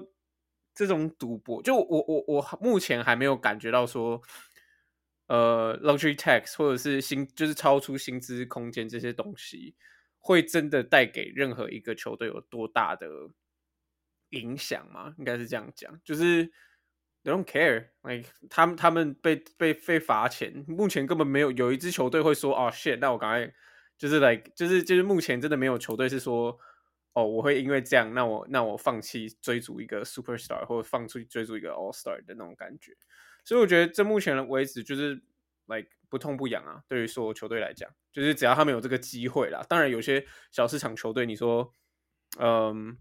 [0.75, 4.21] 这种赌博，就我我我目前还没有感觉到说，
[5.29, 9.75] 呃，luxury tax 或者是薪就是超出薪资空间这些东西。
[10.25, 13.09] 会真的带给任何一个球队有多大的
[14.31, 15.13] 影响吗？
[15.19, 16.51] 应该是这样讲，就是
[17.25, 23.53] don't care，哎他们他们被被被罚钱，目前根本没有有一支球队会说哦 shit，那我赶快
[23.99, 26.57] 就是 like 就是就是目前真的没有球队是说
[27.15, 32.93] 哦我会因为这样，那我那我放弃追逐一个 superstar 或者放弃追逐一个 all star 的那种感觉，
[33.45, 35.21] 所以我觉得这目前为止就是
[35.67, 35.89] like。
[36.13, 36.79] 不痛不痒啊！
[36.87, 39.65] 对于所有球队来讲，就是只要他们有这个机会啦。
[39.67, 41.73] 当然，有些小市场球队，你说，
[42.39, 42.95] 嗯，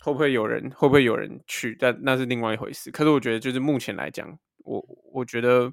[0.00, 1.74] 会不会有人会不会有人去？
[1.80, 2.90] 但那是另外一回事。
[2.90, 5.72] 可是我觉得，就是目前来讲，我我觉得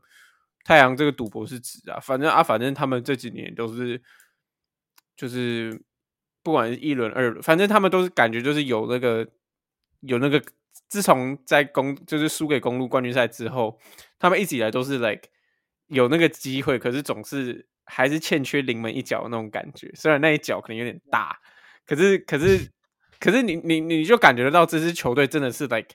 [0.64, 2.00] 太阳这个赌博是值啊。
[2.00, 4.02] 反正啊，反正他们这几年都是，
[5.18, 5.78] 就是
[6.42, 9.28] 不管是一轮二轮，反正他们都是感觉就是有那个
[10.00, 10.42] 有那个。
[10.88, 13.78] 自从在公就是输给公路冠军赛之后，
[14.18, 15.24] 他们一直以来都是 like。
[15.88, 19.92] 有那个机会，可是总是还是欠缺临门一脚的那种感觉。
[19.94, 21.40] 虽然那一脚可能有点大，
[21.86, 22.72] 可是可是
[23.20, 25.90] 可是你你你就感觉得到这支球队真的是 like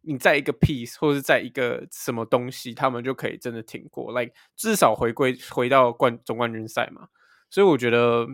[0.00, 7.08] 你在一个 piece 或者是在一个什么东西，他们就可以真的挺过，like 至少回归回到冠总冠军赛嘛。
[7.50, 8.26] 所以我觉得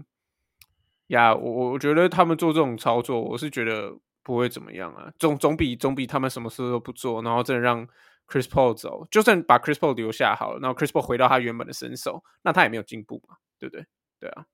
[1.08, 7.88] 呀，我我觉得他们做这种操作，我是觉得不会怎么样啊，总总比总比他们什么事都不做，然后真的让。
[8.28, 13.86] Chris Paul 走，就算把 Chris Paul 留下好了，然后 Chris Paul 回到他原本的身手，那他也没有进步嘛，对不对？
[14.20, 14.44] 对啊。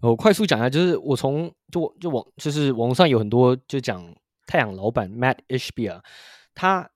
[0.00, 4.14] 我快速讲一下，就是我从就就网就是网上有很多就讲
[4.46, 6.00] 太阳老板 Matt Ishbia，
[6.54, 6.88] 他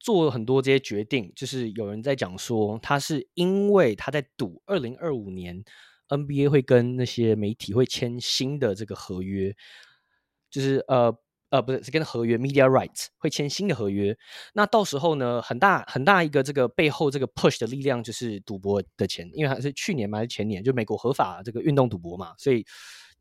[0.00, 5.64] 做了很多这些决定，就是有人在讲说他是因为他在赌二零二五年
[6.08, 9.54] NBA 会跟那些媒体会签新的这个合约，
[10.50, 11.16] 就是呃。
[11.50, 14.16] 呃，不是，是跟合约 media rights 会签新的合约。
[14.54, 22.64] 那到时候呢，很大很大一个这个背后这个 push 的力量就是赌博的钱，因为还是去年嘛还是前年，就美国合法这个运动赌博嘛，所以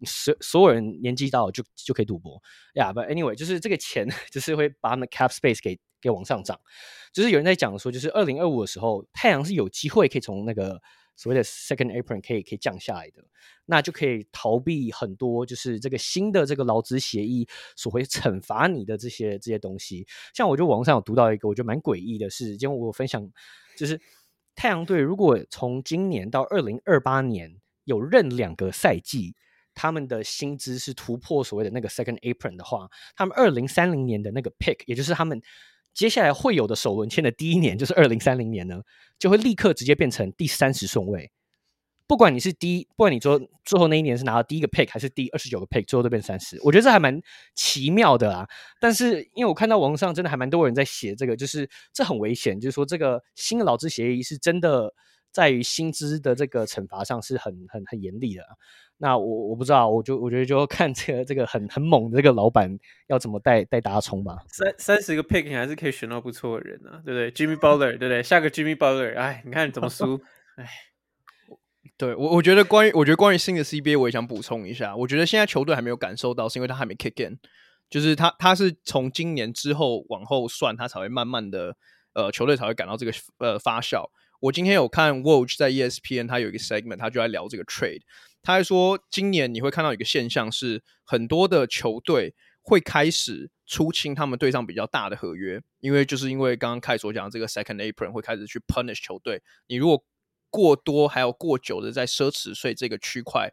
[0.06, 2.42] 所所有人年纪到就就可以赌博
[2.76, 2.92] 呀。
[2.92, 6.60] Yeah, but anyway，就是这个钱 就是会把他们 cap space 给给往上涨。
[7.13, 10.82] 就是有人在讲说，就是二零二五的时候，太阳是有机会可以从那个。
[11.17, 13.21] 所谓的 second apron 可以可以降下来的，
[13.65, 20.08] 那就可以逃避很多，就是这个新的这个劳资协议所会惩罚你的这些这些东西。
[20.34, 23.30] 像我就网上有读到一个，我觉得蛮诡异的是，今天我分享
[23.75, 23.99] 就是
[24.56, 29.36] 太阳队如果从今年到二零二八年有任两个赛季，
[29.73, 35.41] 他们的薪资是突破所谓的那个 second apron 的话，他们二零三零年的那个 pick，也就是他们。
[35.97, 38.83] 接下来会有的首轮签的第一年就是二零三零年呢，
[39.17, 41.31] 就会立刻直接变成第三十顺位。
[42.05, 47.19] 不管你是第一，不管你说最后那一年是拿到第一个 pick 还是第二十九个 pick，最后都变三十，我觉得这还蛮
[47.55, 48.47] 奇妙的啊。
[48.79, 54.93] 但是因为我看到网上真的还蛮多人在写这个，就是这很危险，就是说这个新的劳资协议是真的
[55.38, 58.41] 在于薪资的这个惩罚上是很很很严厉的。
[58.97, 64.39] 那我我不知道，我就我觉得就 看这个这个很很猛的这个老板要怎么带带大家冲吧。
[64.47, 68.23] 三三十个 pick 你还是可以选到不错的人啊，对不对？Jimmy Butler，对不对？
[68.23, 70.19] 下个 Jimmy Butler，哎，你看怎么输？
[70.58, 70.67] 哎，
[71.97, 77.38] 对我我觉得关于我觉得关于新的 CBA 我也想补充一下，我觉得现在球队还没有感受到，是因为他还没 kick in，
[77.91, 81.78] 就是他他是从今年之后往后算，他才会慢慢的
[82.13, 84.10] 呃球队才会感到这个呃发酵。
[84.39, 88.02] 我今天有看 Woj 在 ESPN，他有一个 segment，他就在聊这个 trade。
[88.43, 99.41] 他还说，今年你会看到一个现象是，很多的球队会开始出清他们队上比较大的合约，因为就是因为刚刚凯所讲的这个 second apron 会开始去 punish 球队。
[99.67, 100.04] 你如果
[100.50, 103.52] 过多还有过久的在奢侈税这个区块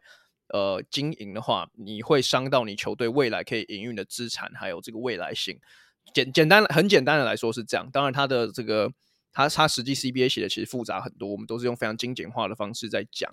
[0.53, 5.59] 呃经营的话，你会伤到你球队未来可以营运的资产还有这个未来性。
[6.13, 8.91] 简简单很简单的来说是这样，当然他的这个
[9.35, 13.31] 它它实际 CBA 写的其实复杂很多，我们都是用非常精简化的方式在讲。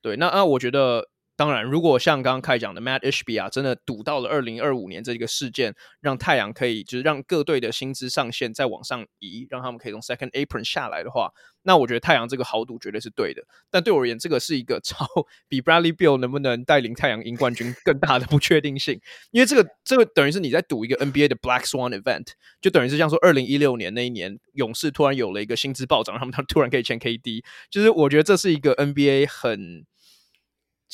[0.00, 11.30] 对，那那我觉得，当然，如果像刚刚开讲的 Matt HBR 真的赌到了二零二五年这个事件，让太阳可以就是让各队的薪资上限再往上移，让他们可以从 Second Apron 下来的话，
[11.62, 13.42] 那我觉得太阳这个豪赌绝对是对的。
[13.70, 15.06] 但对我而言，这个是一个 超
[15.48, 22.28] 比 Bradley Beal 能不能带领太阳赢冠军更大的不确定性，因为这个这个等于是你在赌一个 NBA 的 Black Swan Event，
[22.60, 29.86] 就等于是像说二零一六年那一年勇士突然有了一个薪资暴涨，他们突然可以签 KD，就是我觉得这是一个 NBA 很。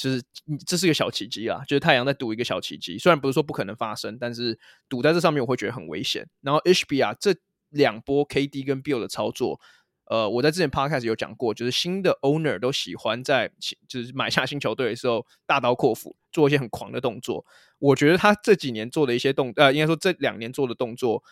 [0.00, 0.22] 其实
[0.64, 4.56] 这是一个小奇迹啊，就是太阳在赌一个小奇迹，虽然不是说不可能发生，但是
[4.88, 6.24] 赌在这上面我会觉得很危险。
[6.40, 7.34] 然后 HBR 这
[7.70, 9.60] 两波 KD 跟 Beal 的操作，
[10.08, 13.50] 呃，我在之前 Podcast 有讲过，就是新的 Owner 都喜欢在
[13.86, 17.44] 就是买下新球队的时候大刀阔斧做一些很狂的动作。
[17.78, 21.22] 我觉得他这几年做的一些动，呃，应该说这两年做的动作，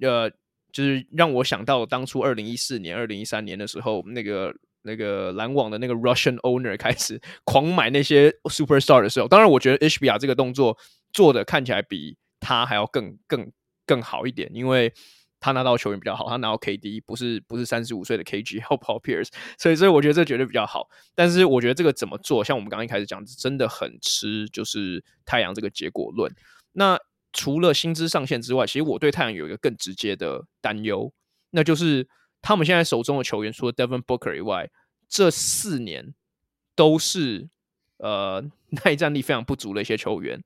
[0.00, 0.30] 呃，
[0.72, 4.54] 就是让我想到当初二零一四年、二零一三年的时候那个。
[4.88, 10.78] 那个篮网的那个 Russian owner 开始 狂买那些 superstar 的时候，当然我觉得 HBR 这个动作
[11.12, 13.50] 做的看起来比他还要更更
[13.84, 14.94] 更好一点，因为
[15.40, 20.88] 他拿到球员比较好，他拿到 KD 不是不是三十五岁的 KG 或 Paul Pierce，所以所以我觉得这绝对比较好。
[21.14, 26.32] 但是我觉得这个怎么做，像我们刚刚一开始讲，真的很吃就是太阳这个结果论。
[26.72, 26.98] 那
[27.32, 31.12] 除了薪资上限之外，其实我对太阳有一个更直接的担忧，
[31.50, 32.08] 那就是。
[32.42, 34.70] 他们现在手中的球员，除了 Devin Booker 以外，
[35.08, 36.14] 这四年
[36.76, 37.48] 都是
[37.96, 38.44] 呃
[38.84, 40.40] 耐战力非常不足的一些球员。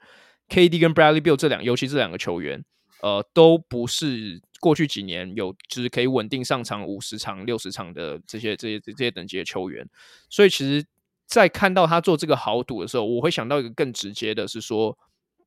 [0.49, 2.65] KD 跟 Bradley Beal 这两，尤其这两个球员，
[3.03, 9.89] 呃，都不是过去几年有就是可以稳定上场五十场、六十场的这些这些这些等级的球员。
[10.29, 10.87] 所以，其实，
[11.27, 14.97] 在看到他做这个豪赌的时候，我会想到一个更直接的是说，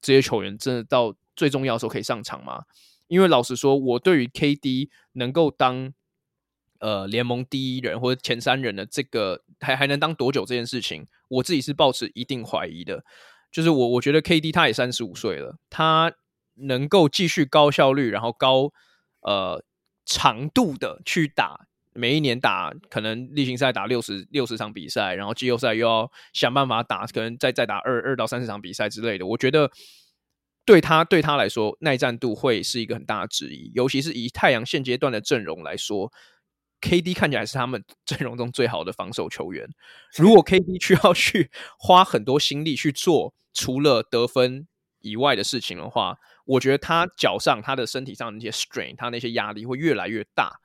[0.02, 2.63] 这些球员真的到最重要的时候可以上场吗？
[3.08, 5.93] 因为老实说，我对于 KD 能够当
[6.80, 13.06] 呃，联盟第一人或者前三人的这个还还能当多久这件事情，我自己是抱持一定怀疑的。
[13.52, 16.12] 就是我我觉得 KD 他也三十五岁了，他
[16.56, 18.73] 能够继续高效率，然后高
[19.23, 19.63] 呃
[20.05, 29.25] 长度的去打，每一年打可能例行赛打六十六十场比赛，然后季后赛又要想办法打，可能再再打二二到三十场比赛之类的。
[29.25, 29.71] 我觉得
[30.65, 36.12] 对他对他来说，耐战度会是一个很大的质疑，尤其是以太阳现阶段的阵容来说。
[36.81, 39.65] KD 看起来是他们 阵容中最好的防守球员。
[40.17, 44.67] 如果 KD 需要去花很多心力去做除了得分
[44.99, 50.60] 以外的事情的话，我觉得他脚上、他的身体上的那些 strain，他那些压力会越来越大。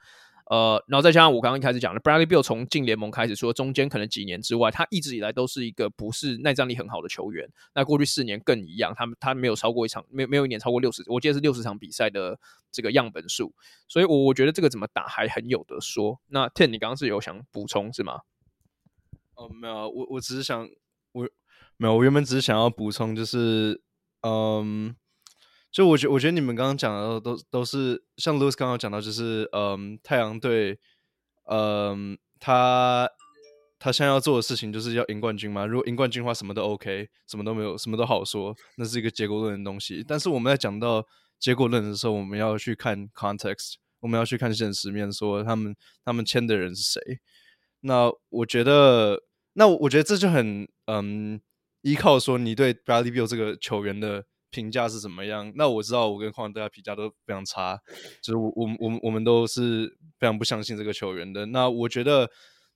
[0.51, 7.47] 呃，然后再加上我刚刚一开始讲的，Bradley Beal 从进联盟开始，除了中间可能几年之外，他一直以来都是一个不是耐战力很好的球员。
[7.75, 12.41] 那过去四年更一样，他他没有超过一场，没没有一年超过六十，我记得是六十场比赛的
[12.73, 13.55] 这个样本数。
[13.89, 16.19] 所以，我我觉得这个怎么打还很有得说。
[16.29, 18.21] 那 Ten，你刚刚是有想补充是吗？
[19.35, 20.67] 哦，没有，我我只是想，
[21.13, 21.29] 我
[21.77, 23.83] 没有，我原本只是想要补充，就是
[24.23, 24.97] 嗯。
[25.71, 30.79] 就我觉，我觉得你们刚刚讲的都都是像 Louis 刚刚讲到，就是嗯，太阳队，
[31.45, 33.09] 嗯，他
[33.79, 35.67] 他现在要做的事情就是要赢冠军嘛。
[35.67, 40.03] 如果赢冠军的话，什么都 OK，什么都没有，什么都好说，那是一个结果论的东西。
[40.09, 41.07] 但是我们在讲到
[41.39, 47.21] 结果论的时候，我们要去看 context，我们要去看现实面，说他们他们签的人是谁。
[47.81, 51.41] 那我觉得，那我觉得这就很嗯，
[51.83, 54.25] 依靠说你对 Bradley Beal 这个球员的。
[54.51, 55.53] 评价是怎么样？
[55.57, 57.79] 那我知道我跟矿大家评价都非常差，
[58.23, 61.47] 就是我我们我们我们都是非常不相信这个球员的。
[61.47, 62.31] 那我觉得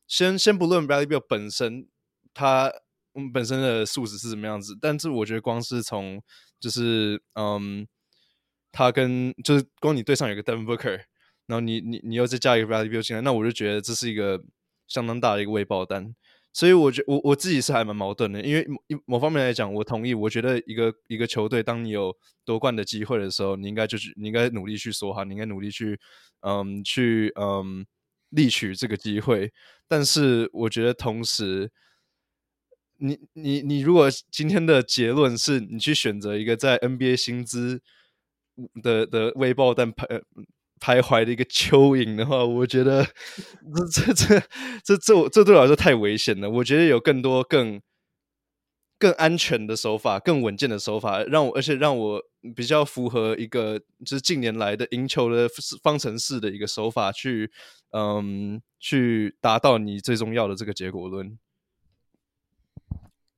[0.07, 1.89] 先先不论 Bradley Beal 本身
[2.35, 2.73] 他
[3.33, 6.23] 本身的素质是什么样子，但是我觉得光是从
[6.61, 7.87] 就是嗯，
[8.71, 11.01] 他跟就是光你队上有个 Devin Booker，
[11.47, 14.43] 然后你你你又再加一个 Bradley Beal 进来，那我就觉得这是一个
[14.87, 16.15] 相当大的一个未爆单。
[16.53, 25.99] 所以我觉我我自己是还蛮矛盾的，因为某某方面来讲，我同意，我觉得一个一个球队，当你有夺冠的机会的时候，你应该就是你应该努力去说哈，你应该努力去
[26.41, 27.87] 嗯去嗯
[28.31, 29.51] 力取这个机会。
[29.89, 31.71] 但是我觉得同时，
[32.99, 37.81] 你你你如果今天的结论是你去选择一个在 NBA 薪资
[38.83, 40.07] 的的未爆弹排。
[40.83, 43.07] 徘徊的一个蚯蚓的话，我觉得
[43.93, 44.41] 这这这
[44.83, 46.51] 这这这对我来说太危险了。
[46.51, 47.81] 我觉得有更多更
[48.99, 52.21] 更安全的手法，更稳健的手法，让我而且让我
[52.57, 55.49] 比较符合一个就是近年来的赢球的
[55.85, 57.53] 方程式的一个手法去
[57.93, 61.39] 嗯去达到你最重要的这个结果论。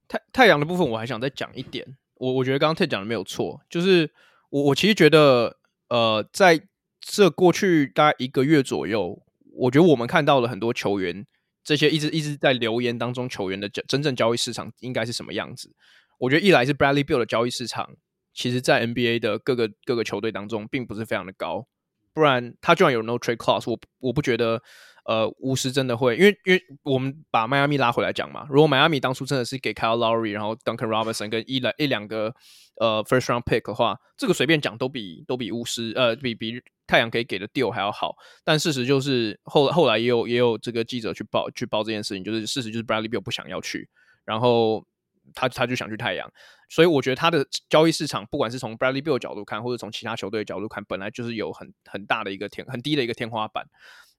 [0.08, 4.10] 太太阳的部分我还想再讲一点，我我觉得刚刚泰讲的没有错，就是
[4.48, 6.68] 我我其实觉得呃在。
[7.06, 11.26] 这过去大概一个月左右，我觉得我们看到了很多球员，
[11.62, 15.70] 这些一直一直在留言当中，球员的真正交易市场应该是什么样子？
[16.18, 17.90] 我觉得一来是 Bradley b i l l 的交易市场，
[18.32, 21.66] 其实在 NBA 的各个各个球队当中，并不是非常的高，
[22.14, 24.62] 不然他居然有 No Trade Clause，我我不觉得。
[25.04, 32.34] 呃，巫师真的会，因为因为我们把迈阿密拉回来讲嘛，如果迈阿密当初真的是给 Kyle Lowry，然后 Duncan Robinson 跟一来一两个
[32.76, 38.16] 呃 First Round Pick 的话，这个随便讲都比都比巫师呃比比太阳可以给的 deal 还要好。
[38.44, 43.86] 但事实就是后后来也有也有这个记者去报去报这件事情，就是事实就是 Bradley Beal 不想要去，
[44.24, 44.86] 然后
[45.34, 46.26] 他他就想去太阳，
[46.70, 53.66] 所以我觉得他的交易市场，不管是从 Bradley Beal 角度看，或者从其他球队的角度看，本来就是有很很大的一个天很低的一个天花板。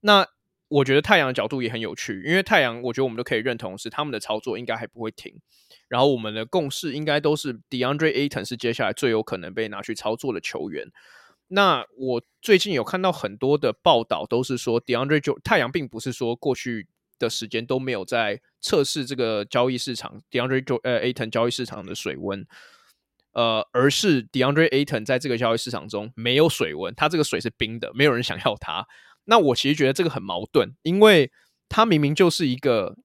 [0.01, 0.27] 那
[0.67, 5.39] 我觉得太阳的角度也很有趣，因为太阳，我觉得我们都可以认同是他们的操作应该还不会停。
[5.87, 10.87] 然后我们的共识应该都是 DeAndre Ayton 是接下来最有可能被拿去操作的球员。
[11.49, 16.87] 那我最近有看到很多的报道，都是说 DeAndre 就太阳并不是说过去
[17.19, 22.43] 的时间都没有在测试这个交易市场 DeAndre 就呃 Ayton 交易市场的水温，
[23.33, 28.87] 呃，而是 DeAndre Ayton 在这个交易市场中没有水温，他这个水是冰的，没有人想要他。
[29.25, 31.31] 那我其实觉得这个很矛盾，因为
[31.67, 32.95] 他明明就是一个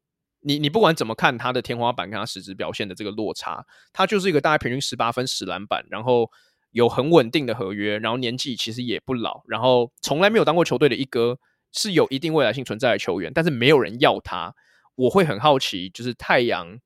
[0.40, 6.30] 你你不管怎么看他的天花板跟他实质表现的这个落差，他就是一个大概平均十八分十篮板，然后
[6.70, 11.38] 有很稳定的合约，然后年纪其实也不老，然后从来没有当过球队的一哥，
[11.72, 14.54] 是有一定未来性存在的球员，但是没有人要他，
[14.94, 16.78] 我会很好奇，就是太阳。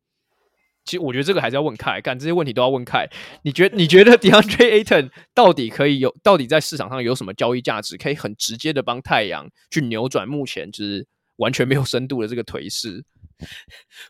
[0.85, 3.09] 其实我觉得这个还是要问凯，干这些问题都要问凯。
[3.43, 11.07] 你觉得你觉得 DeAndre Ayton 到底可以有，到底在市场上有什么交易价值，可以很直接的帮太阳去扭转目前就是
[11.37, 13.03] 完全没有深度的这个颓势？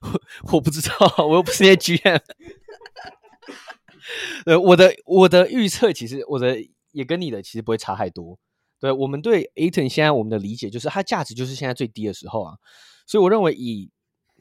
[0.03, 0.21] 我
[0.55, 2.19] 我不知道，我又不是那 GM。
[4.47, 6.59] 呃，我的我的预测其实我的
[6.91, 8.37] 也跟你的其实不会差太多。
[8.81, 12.55] 对，我们对 Aton 现在我们的理解就是它价值就是现在最低的时候啊，
[13.07, 13.93] 所以我认为以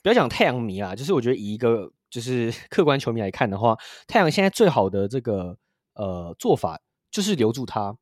[0.01, 1.91] 不要讲太阳迷啊，就是我觉得以一个。
[2.13, 5.57] 就是 客观球迷来看的话，太阳现在最好的这个
[5.95, 7.97] 呃做法就是留住他，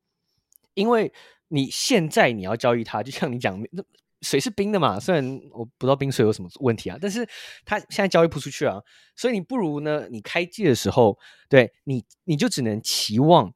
[0.74, 1.14] 因为
[1.48, 3.82] 你现在你要交易他，就像你讲，那
[4.20, 5.00] 水是冰的嘛。
[5.00, 7.26] 虽然我不知道冰水有什么问题啊，但是
[7.64, 8.82] 他现在交易不出去啊，
[9.16, 13.50] 所以你不如呢，你开季的时候，对你你就只能期望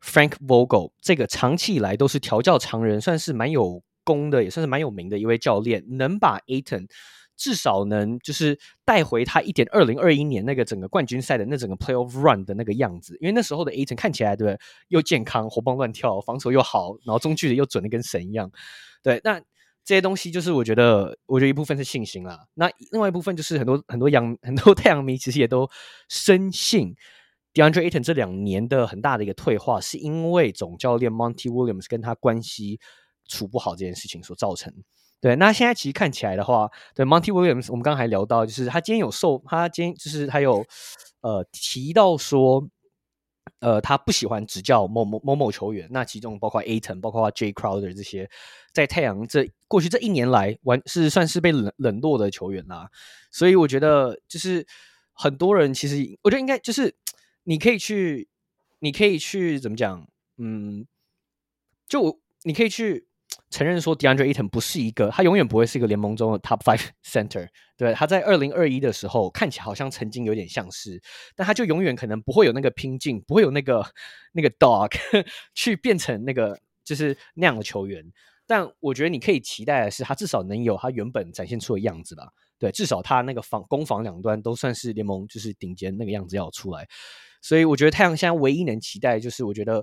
[0.00, 6.86] Frank Vogel 这个长期以来都是调教常人，算是蛮有功的，也算是蛮有名的一位教练，能把 Aton
[7.38, 18.50] 至少能就是带回他一点二零二一年那个整个冠军赛的那整个 playoff run 的那个样子，因为那时候的 Aton 看起来对不对，又健康，活蹦乱跳，防守又好，然后中距离又准的跟神一样。
[19.02, 19.40] 对，那
[19.84, 22.44] 这些东西就是我觉得，我觉得一部分是信心啦。
[22.54, 25.70] 那另外一部分就是很多很多阳很多太阳迷其实也都
[26.08, 26.94] 深信
[27.54, 32.80] DeAndre Aton 这两年的很大的一个退化，是因为总教练 Monty Williams 跟他关系
[33.26, 34.74] 处不好这件事情所造成。
[35.20, 40.64] 对，那现在其实看起来的话，对 Monty Williams，我们刚刚还聊到，就是他今天有受，他今天就是他有
[41.22, 42.68] 呃提到说，
[43.58, 48.30] 呃，他不喜欢执教某某某某球员，那其中包括 Aton，包括 Jay Crowder 这些，
[48.72, 52.88] 在太阳这过去这一年来，完是算是被冷冷落的球员啦。
[53.32, 54.64] 所以我觉得，就是
[55.12, 56.94] 很多人其实，我觉得应该就是
[57.42, 58.28] 你可以去，
[58.78, 60.06] 你可以去怎么讲，
[60.36, 60.86] 嗯，
[61.88, 63.07] 就你可以去。
[63.50, 67.48] 承认说，DeAndre Ayton 不是一个，他永远不会是一个联盟中的 Top Five Center。
[67.76, 71.00] 对，他在二零二一的时候看起来好像曾经有点像是，
[71.34, 73.84] 但他就永远可能不会有那个拼劲，不会有那个
[74.34, 74.90] 那个 dog
[75.54, 78.04] 去变成那个就是那样的球员。
[78.46, 82.28] 但我觉得你可以期待的是，他至少能有他原本展现出的样子吧。
[82.58, 86.86] 对，至少他那个防攻防两端都算是联盟就是顶尖那个样子要出来。
[87.40, 89.76] 所以我觉得太阳现在唯一能期待就是，我觉得，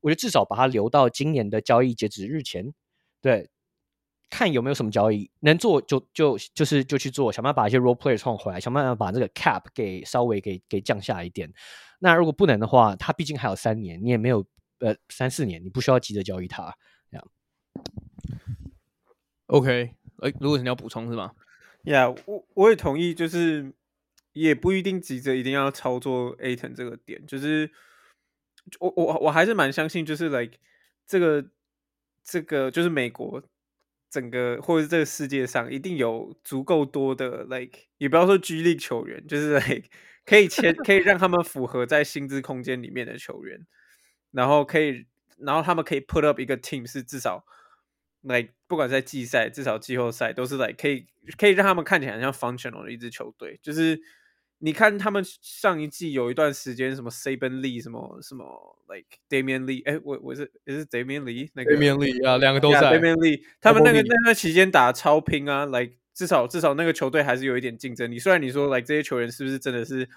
[0.00, 2.72] 我觉得至少把它留到今年的交易截止日前，
[3.22, 3.48] 对，
[4.28, 11.50] 看有没有什么交易能做就就就是就去做，想办法把一些 role players 换回来，想办法把这个 cap 给稍微给给降下一点。
[12.00, 14.44] 那如果不能的话，他毕竟还有三年，你也没有
[14.80, 16.76] 呃三四年，你不需要急着交易他。
[17.10, 17.26] 这样。
[19.46, 21.32] OK，哎，如果你要补充是吗
[21.84, 23.72] ？Yeah，我我也同意，就是。
[24.34, 27.70] 也不一定急着一定要操作 Ayton 这个点，就是
[28.80, 30.56] 我我我还是蛮相信，就是 like
[31.06, 31.44] 这个
[32.24, 33.42] 这个就是美国
[34.10, 39.88] 整个或者这个世界上一定有足够多的 like 也不要说 G League 球员，就是 like
[40.24, 43.66] 可以签可以让他们符合在薪资空间里面的球员，
[44.30, 45.06] 然后可以
[45.38, 47.44] 然后他们可以 put up 一个 team 是至少
[48.20, 51.06] like 不管在季赛至少季后赛都是 like 可以
[51.36, 54.00] 可以让他们看起来像 functional 的一支球队，就是。
[54.64, 58.44] 你看他们上一季有一段时间，什么 Saben Lee，什么什么
[58.88, 68.20] like Damian Lee，哎，我我是也是 Damian Lee 那个 Damian Lee 啊，两个都在 Damian Lee，他们那个那段期间打超拼啊，like 至少至少那个球队还是有一点竞争力。
[68.20, 70.08] 虽然你说 like 这些球员是不是真的是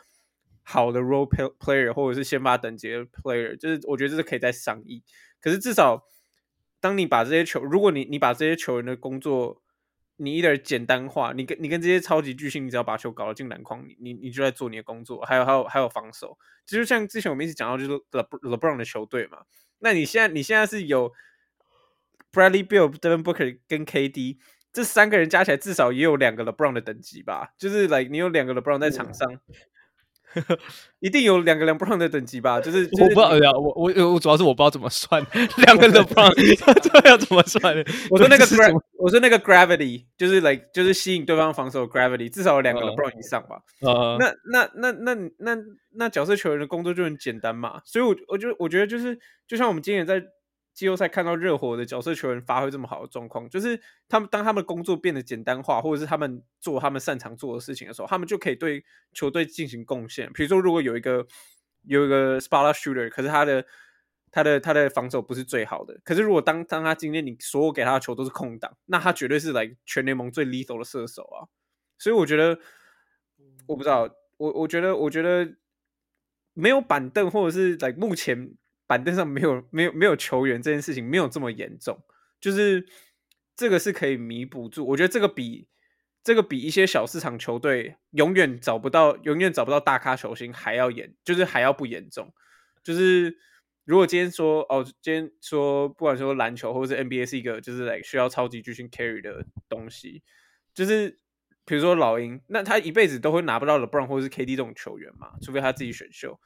[0.62, 1.28] 好的 role
[1.58, 5.02] player 或者是先发等级的 player，就是我觉得这是可以再商议。
[5.42, 6.04] 可是至少
[6.80, 9.64] 当你把这些球，如果你你把这些球员的工作。
[10.18, 15.22] 你一点简单化，你跟你跟这些超级巨星，你只要把球搞得进篮筐，你你你就在做你的工作。
[15.26, 19.40] 还有还有还有防守，就像之前我们一直讲到，就是 Le LeBron 的球队嘛。
[19.80, 21.12] 那你现在你现在是有
[22.32, 24.38] Bradley Beal、Devin Booker 跟 KD
[24.72, 27.54] 这三个人加起来，至少也有两个 LeBron 的等级吧？
[27.58, 29.40] 就是 like 你有两个 LeBron 在场上。
[30.36, 30.58] 嗯
[31.00, 32.60] 一定有两个 LeBron 的等级吧？
[32.62, 35.26] 就是、就是、我不知道，我我我主要是我不知道怎么算
[35.58, 37.76] 两个 LeBron，这要怎么算？
[38.10, 43.62] 我说那个 gra，我说那个 gravity 就是 like 就是吸引对方防守 gravity，至少有两个 LeBron 以上吧。
[43.82, 45.62] Uh, uh, 那那那那那那
[45.98, 47.82] 那角色球员的工作就很简单嘛。
[47.86, 49.18] 所以我，我我就我觉得就是，
[49.48, 50.22] 就像我们今年在。
[50.76, 60.30] 季后赛看到热火的角色球员发挥这么好的状况，就是他们当他们工作变得简单化，或者是他们做他们擅长做的事情的时候，他们就可以对球队进行贡献。
[60.34, 61.26] 比如说，如果有一个
[61.84, 63.66] 有一个 spot up shooter，可是他的
[64.30, 71.48] 他的他的防守不是最好的，可是如果当当他今天你所有给他的球都是空档，那他绝对是来全联盟最 lethal 的射手啊！
[71.98, 72.60] 所以我觉得，
[73.66, 75.56] 我不知道，我我觉得我觉得
[76.54, 78.56] 没有板凳，或者是在目前。
[78.88, 82.00] 板凳上没有没有没有球员这件事情没有这么严重，
[82.40, 82.86] 就是
[83.56, 84.86] 这个是可以弥补住。
[84.88, 85.68] 我觉得这个比
[86.24, 92.34] 这个比一些小市场球队永远找不到永远找不到大咖球星还要严，就是还要不严重。
[92.84, 93.38] 就是
[93.84, 100.22] 如果今天说哦，今天说不管说篮球或者是 NBA 是一个就是来需要超级巨星 carry 的东西，
[100.74, 101.20] 就是
[101.66, 106.40] 比如说老鹰，那他一辈子都会拿不到 LeBron 或是 KD 这种球员嘛，除非他自己选秀。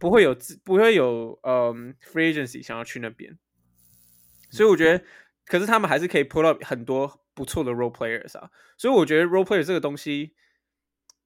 [0.00, 3.38] 不会有自不会有嗯 free agency 想要去那边，
[4.50, 5.04] 所以我觉得，
[5.44, 10.34] 可是他们还是可以 pull up 很多不错的 role players 啊，所以我觉得 role player 这个东西，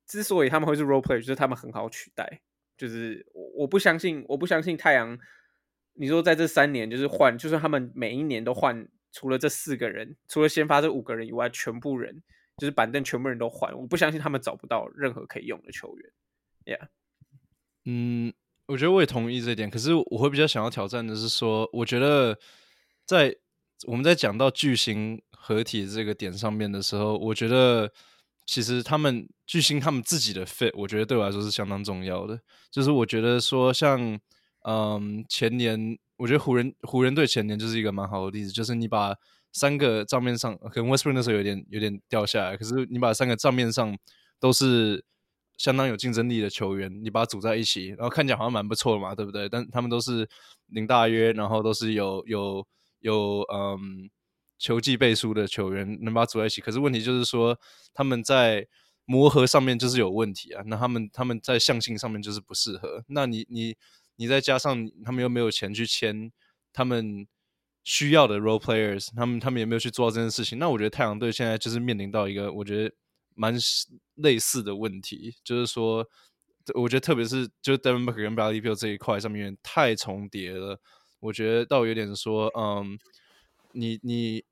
[0.06, 2.42] 之所以他们会是 role player，就是他们很好取代，
[2.76, 5.16] 就是我我不相信，我不相信太阳，
[5.92, 12.20] 你说在这三年就是换，就算他们每一年都换，除了这四个人，除了先发这五个人以外，全部人
[12.56, 16.12] 就是板凳全部人都换，我不相信他们找不到任何可以用的球员
[16.76, 16.88] ，yeah，
[17.84, 18.34] 嗯。
[18.66, 22.38] 我觉得我也同意这一点，可是我会比较想要挑战的是说，我觉得
[23.04, 23.34] 在
[23.86, 27.92] 我们在讲到巨星合体这个点上面的时候，我觉得
[28.46, 32.40] 其实他们巨星他们自己的 fit，我觉得对我来说是相当重要的。
[32.70, 34.18] 就是我觉得说像，
[34.66, 39.14] 嗯前年，我觉得湖人湖人队前年就是一个蛮好的例子，就是你把
[39.52, 43.94] 三个账面上，可能 Westbrook 那时候有点有点掉下来，可是你把三个账面上
[44.40, 45.04] 都是。
[45.56, 49.48] 相当有竞争力的球员，你把它组在一起，然后看起来好像蛮不错的嘛，对不对？
[49.48, 50.28] 但他们都是
[50.66, 52.66] 领大约，然后都是有有
[52.98, 54.10] 有嗯
[54.58, 56.60] 球技背书的球员，能把它组在一起。
[56.60, 57.56] 可是问题就是说，
[57.92, 58.66] 他们在
[59.04, 60.62] 磨合上面就是有问题啊。
[60.66, 63.04] 那他们他们在象性上面就是不适合。
[63.06, 63.76] 那你你
[64.16, 66.32] 你再加上他们又没有钱去签
[66.72, 67.26] 他们
[67.84, 70.58] 需要的 role players，他们他们也没有去做到这件事情。
[70.58, 72.92] 那我觉得太阳队现在就是面临到一个，我觉得。
[73.34, 73.54] 蛮
[74.14, 76.08] 类似的问题，就是说，
[76.74, 80.80] 我觉得特别是就是 Devin Booker 跟 Bradley Beal 这一块上面太重叠了。
[81.20, 82.98] 我觉得倒有点说，嗯，
[83.72, 84.44] 你你，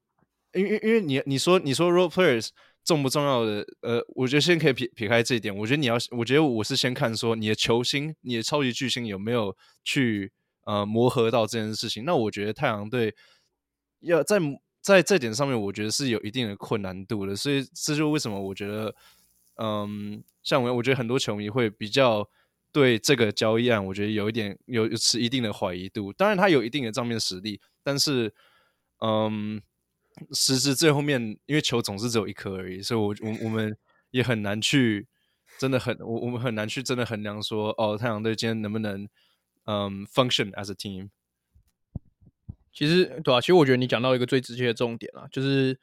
[0.55, 2.49] 因为因为你你说你说 role players
[2.83, 3.65] 重不重要的？
[3.83, 5.55] 呃，我觉得先可以撇撇开这一点。
[5.55, 10.33] 我觉得你要，我觉得我是先看说你的球星，你的超级巨星有没有去
[10.65, 12.05] 呃磨合到这件事情。
[12.05, 13.15] 那我觉得太阳队
[14.01, 14.41] 要在
[14.83, 17.35] 在这点上面，我觉得是有一定的困难度的。
[17.35, 18.95] 所以这就为什么我觉得，
[19.57, 22.29] 嗯，像我，我觉得很多球迷会比较
[22.71, 26.13] 对这个交易案，我觉得有一点有持一定的怀疑度。
[26.13, 28.35] 当然，他有一定的账面实力，但是，
[28.99, 29.63] 嗯，
[30.33, 33.75] 实质最后面，因为球总是只有一颗而已，所以我我我们
[34.11, 35.07] 也很难去。
[35.59, 39.07] 真的很，我我们很难去真的衡量说，哦，太阳队今天能不能，
[39.67, 41.11] 嗯，function as a team。
[42.73, 45.79] 其实，对啊，其实我觉得你讲到一个最直接的重点啊，就是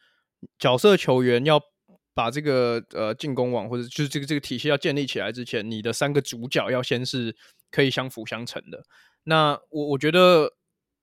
[0.57, 1.61] 角色球员要
[2.13, 7.35] 把这个呃进攻网或者就是这个这个体系要建立起来之前，你的三个主角要先是
[7.71, 8.83] 可以相辅相成的。
[9.23, 10.53] 那我我觉得，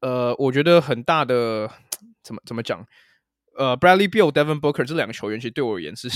[0.00, 1.70] 呃，我觉得很大的
[2.22, 2.86] 怎么怎么讲，
[3.56, 6.08] 呃，Bradley Beal、Devin Booker 这两个球员，其实对我而言是。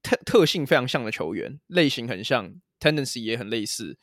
[0.00, 3.98] 特特性非常像的球员，类型很像，tendency 也很类似。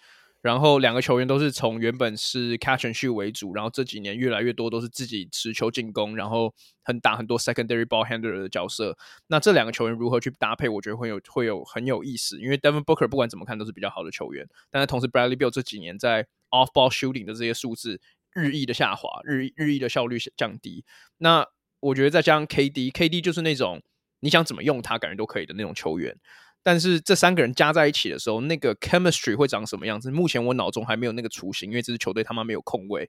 [0.45, 8.95] 然后两个球员都是从原本是 catch and shoot 为主，然后这几年越来越多都是自己持球进攻，然后很打很多 secondary ball handler 的角色。
[9.25, 12.39] 那这两个球员如何去搭配，我觉得会有会有很有意思。
[12.39, 17.99] 因为 Devin Booker 不管怎么看都是比较好的球员，但是同时 Bradley Beal 这几年在 off ball shooting 的这些数字
[18.31, 20.85] 日益的下滑，日日益的效率降低。
[21.17, 21.47] 那
[21.79, 23.81] 我觉得再加上 KD，KD 就是那种。
[24.21, 26.17] 你想怎么用他，感觉都可以的那种球员，
[26.65, 30.09] 但是这三个人加在一起的时候，那个 chemistry 会长什么样子？
[30.09, 33.07] 目前我脑中还没有那个雏形，因为这支球队他妈没有控卫，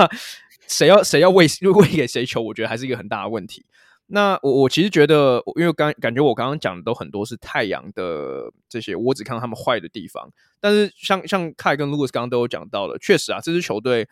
[0.66, 3.66] 谁要谁要喂喂给谁球，我觉得还是一个很大的问题。
[4.06, 10.32] 那我我其实觉得，因为刚感觉我刚刚讲的都很多是太阳的这些，我只看到他们坏的地方。
[10.58, 14.08] 但是像像凯跟 Louis 刚刚都有讲到了，确实啊，这支球队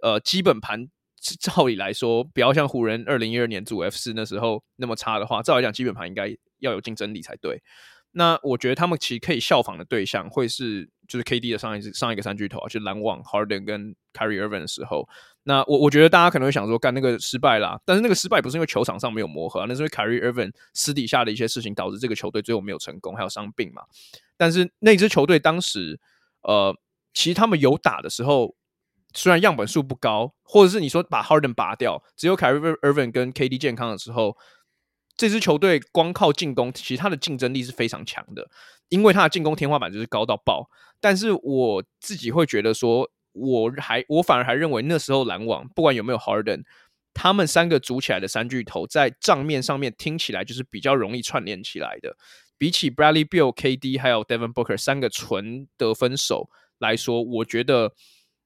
[0.00, 0.88] 呃基本盘。
[1.40, 7.60] 照理来说，不要像湖人二零一二年组 F 四那时候那么差的话，照来讲基本盘应该要有竞争力才对。
[8.18, 15.08] 那我觉得他们其实可以效仿的对象会是就是 KD 的上一上一个三巨头啊，就是篮网 Harden 跟 Kyrie Irving 的时候。
[15.44, 23.82] 那我我觉得大家可能会想说，干那个失败啦，但是那个失败不是因为球场上没有磨合，那是因为 Kyrie Irving 私底下的一些事情导致这个球队最后没有成功，还有伤病嘛。
[24.36, 26.00] 但是那支球队当时
[26.42, 26.76] 呃，
[27.14, 28.56] 其实他们有打的时候。
[29.14, 34.36] 虽然样本数不高，或者是你说把 Harden 拔掉，只有 Kyrie Irving 跟 KD 健康的时候，
[35.18, 38.48] 这支球队光靠进攻，其实它的竞争力是非常强的，
[38.88, 40.70] 因为它的进攻天花板就是高到爆。
[40.98, 46.62] 但是我自己会觉得说，我还我反而还认为那时候篮网不管有没有 Harden，
[47.12, 52.16] 他们三个组起来的三巨头在账面上面听起来就是比较容易串联起来的，
[52.56, 56.48] 比起 Bradley Beal、KD 还有 Devin Booker 三个纯得分手
[56.78, 57.92] 来说，我觉得。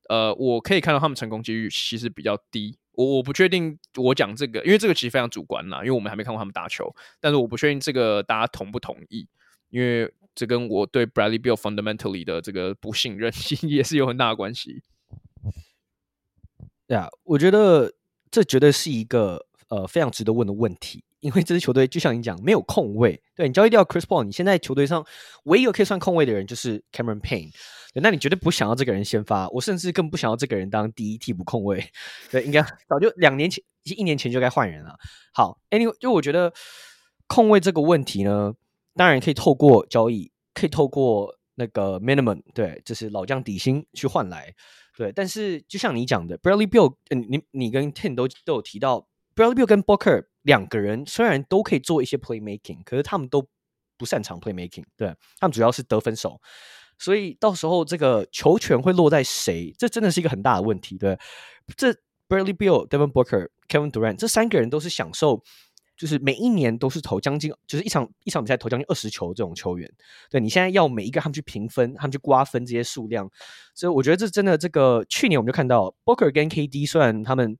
[0.08, 2.76] 呃，我可以看到他们成功几率其实比较低。
[2.93, 6.95] 我我不确定我讲这个，因为这个其实非常主观啦，因为我们还没看过他们打球。
[7.20, 9.26] 但是我不确定这个大家同不同意，
[9.70, 13.32] 因为这跟我对 Bradley Beal fundamentally 的这个不信任
[13.68, 14.82] 也是有很大的关系。
[16.86, 17.95] 对啊，我觉得
[18.30, 21.05] 这绝对是一个呃非常值得问的问题。
[21.22, 23.18] 因为这支球队就像你讲，没有控位。
[23.36, 25.06] 对，你交易掉 Chris Paul，你现在球队上
[25.44, 27.52] 唯一一个可以算控位的人就是 Cameron Payne。
[27.94, 31.82] 对，那你绝对不想要这个人先发，我甚至更不想要这个人当第一替补控卫。
[32.30, 34.98] 对，应该早就两年前、一年前就该换人了。
[35.32, 36.52] 好，Anyway，就我觉得
[37.28, 38.52] 控卫这个问题呢，
[38.96, 44.52] 当然可以透过交易，可以透过那个 minimum，对，就是老将底薪去换来。
[44.96, 49.06] 对，但是就像你讲的，Bradley Bill，你你跟 Ten 都都有提到。
[49.34, 53.47] Bradley Bill 跟 Booker 两个人虽然都可以做一些 playmaking，可是他们都
[53.97, 56.40] 不擅长 playmaking，对，他们主要是得分手，
[56.99, 59.72] 所以到时候这个球权会落在谁？
[59.78, 61.16] 这真的是一个很大的问题，对。
[61.76, 61.93] 这
[62.28, 65.43] Bradley Beal、Devin Booker、Kevin Durant 这三个人都是享受，
[65.97, 69.88] 就是每一年都是投将近，就是一场一场比赛投将近二十球这种球员。
[70.28, 73.30] 对，你现在要每一个他们去评分，他们去瓜分这些数量，
[73.74, 77.57] 所以我觉得这真的这个去年我们就看到 Booker 跟 KD 虽然他们。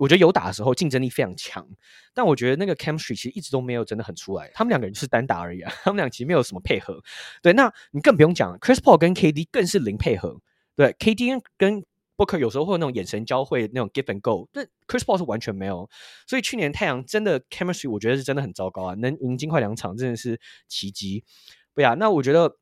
[0.00, 1.68] 我觉得有打的时候竞争力非常强，
[2.14, 4.50] 但我觉得那个 chemistry 其实一直都没有真的很出来。
[4.54, 7.02] 他们两个人是单打而已啊，他们俩其实没有什么配合。
[7.42, 10.40] 对，那你更不用讲，Chris Paul 跟 KD 更是零配合。
[10.74, 11.84] 对，KD 跟
[12.16, 15.90] Booker 有时候会有那种眼神交汇，那种 give and go，但 Chris Paul 是完全没有。
[16.26, 21.24] 所以去年太阳真的 chemistry 我觉得是真的很糟糕啊，能赢金块两场真的是奇迹。
[21.74, 22.56] 对啊，那我觉得。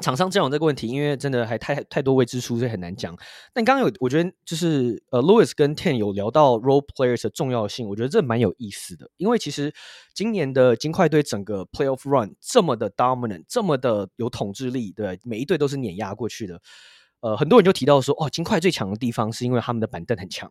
[0.00, 3.14] 厂商阵容这个问题，因为真的还太太多未知数，所以很难讲。
[3.52, 9.10] 但刚刚有，我觉得就是呃，Louis 跟 Ten 有聊到 role players 的重要性，我觉得这蛮有意思的。
[9.18, 9.70] 因为其实
[10.14, 16.62] 今年的金块队整个 playoff run 这么的 dominant，这么的有统治力，对，每一队都是碾压过去的。
[17.20, 20.50] 呃，很多人就提到说，哦，金块最强的地方是因为他们的板凳很强。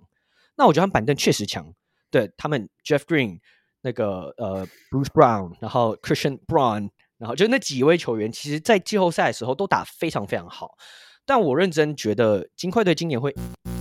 [0.55, 1.73] 那我觉得他们板凳确实强，
[2.11, 3.39] 对他们 Jeff Green
[3.81, 6.91] 那个呃 Bruce Brown，然后 Christian Braun。
[7.21, 10.71] 然后就那几位球员，其实，在季后赛的时候都打非常非常好。
[11.23, 13.31] 但我认真觉得，金块队今年会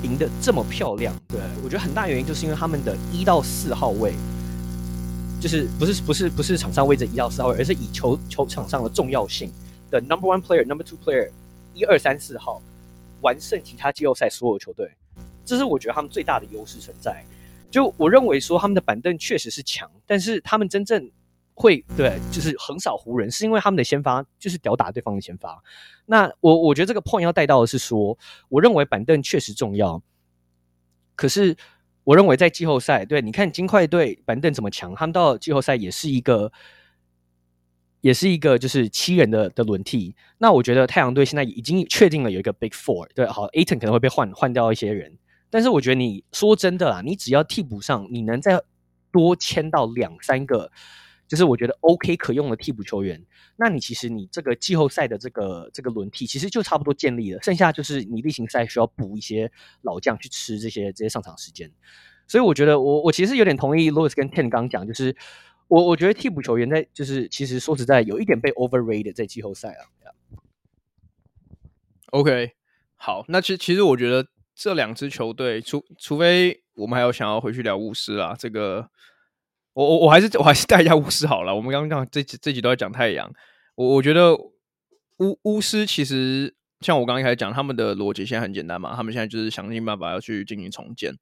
[0.03, 4.13] 赢得这么漂亮，对，我觉得很大原因就是因为他们的一到四号位
[5.41, 9.51] 就是不是不是不是场上位置一到四号位，而是以球球场上的重要性
[9.91, 11.31] 的 number one player、number two player
[11.73, 12.61] 一二三四号
[13.23, 14.87] 完胜其他季后赛所有球队，
[15.47, 17.25] 这是我觉得他们最大的优势存在。
[17.71, 21.11] 就我认为说他们的板凳确实是强，但是他们真正
[21.61, 25.63] 会对就是横扫湖人，是因为他们的先发就是吊打对方的先发。
[26.07, 28.17] 那我我觉得这个 point 要带到的是说，
[28.49, 30.03] 我认为板凳确实重要，
[31.15, 31.57] 可是。
[32.03, 36.51] 我认为在季后赛，对，你看金块队板凳怎么强，他们到季后赛也是一个，
[38.01, 40.17] 也是一个就是七人的的轮替。
[40.39, 45.19] 那我觉得太阳队现在已经确定了有一个 Big Four，对，好，Aton 可能会被换换掉一些人，
[45.51, 48.61] 但是我觉得你说真的啦，你只要替补上，你能再
[49.13, 50.73] 多签到两三个。
[51.31, 53.25] 就是我觉得 OK 可用的替补球员，
[53.55, 59.49] 那你其实你这个季后赛的这个这个轮替其实就差不多建立了，剩下就是你例行赛需要补一些
[59.83, 61.71] 老将去吃这些这些上场时间，
[62.27, 65.15] 所以我觉得我我其实有点同意 Louis 跟 Ten 刚讲，就是
[65.69, 69.87] 我我觉得替补球员在就是其实说实在有一点被 overrated 在季后赛啊。
[72.07, 72.55] OK，
[72.97, 74.27] 好，那其实其实我觉得
[74.57, 78.91] 这两支球队，除除非我们还有想要回去聊巫师啊，这个。
[79.73, 81.55] 我我我还是我还是带一下巫师好了。
[81.55, 83.33] 我们刚刚这这集都在讲太阳，
[83.75, 91.15] 我我觉得巫巫师其实像我刚刚开始讲，他们的逻辑现在很简单嘛，他们现在就是想尽办法要去进行重建。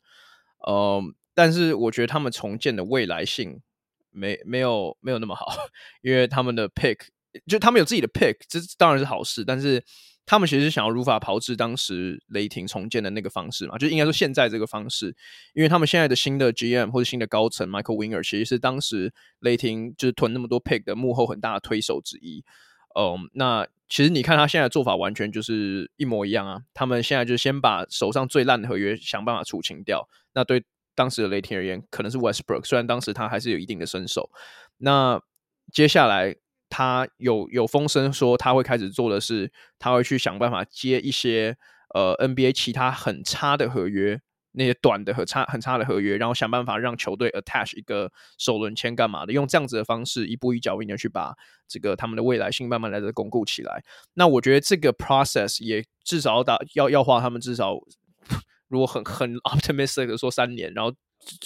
[0.66, 1.03] 呃，
[1.34, 3.61] 但是我觉得他们重建的未来性
[4.11, 5.46] 没没有没有那么好，
[6.03, 6.99] 因为他们的 pick
[7.46, 9.84] 就他们有自己的 pick，这当然是好事，但是。
[10.31, 15.16] 他们其实想要如法炮制当时雷霆重建的那个方式嘛，就应该说现在这个方式，
[15.55, 22.45] 因为他们现在的新的 GM 或者新的高层 Michael Winger 其实是当时雷霆就是囤那么多 pick 的幕后很大的推手之一。
[22.95, 26.61] 嗯，那其实你看他现在的做法完全就是一模一样啊。
[26.74, 30.07] 他们现在就先把手上最烂的合约想办法出清掉。
[30.35, 30.62] 那对
[30.95, 34.31] 当时的雷霆而言，可能是 Westbrook，虽然当时他还是有一定的身手。
[34.76, 35.22] 那
[35.72, 36.37] 接下来。
[36.71, 41.57] 他有有风声说他会开始做的是，他会去想办法接一些
[41.95, 44.21] 呃 NBA 其他很差的合约，
[44.53, 51.35] 那些短的和差很差的合约，然后想办法让球队 attach 一个首轮签干嘛的，用这样子的方式一步一脚印的去把
[51.66, 53.83] 这个他们的未来性慢慢来的巩固起来。
[54.14, 57.75] 那我觉得这个 process 也至少要打要要花他们至少
[58.69, 60.95] 如果很很 optimistic 的说三年，然后。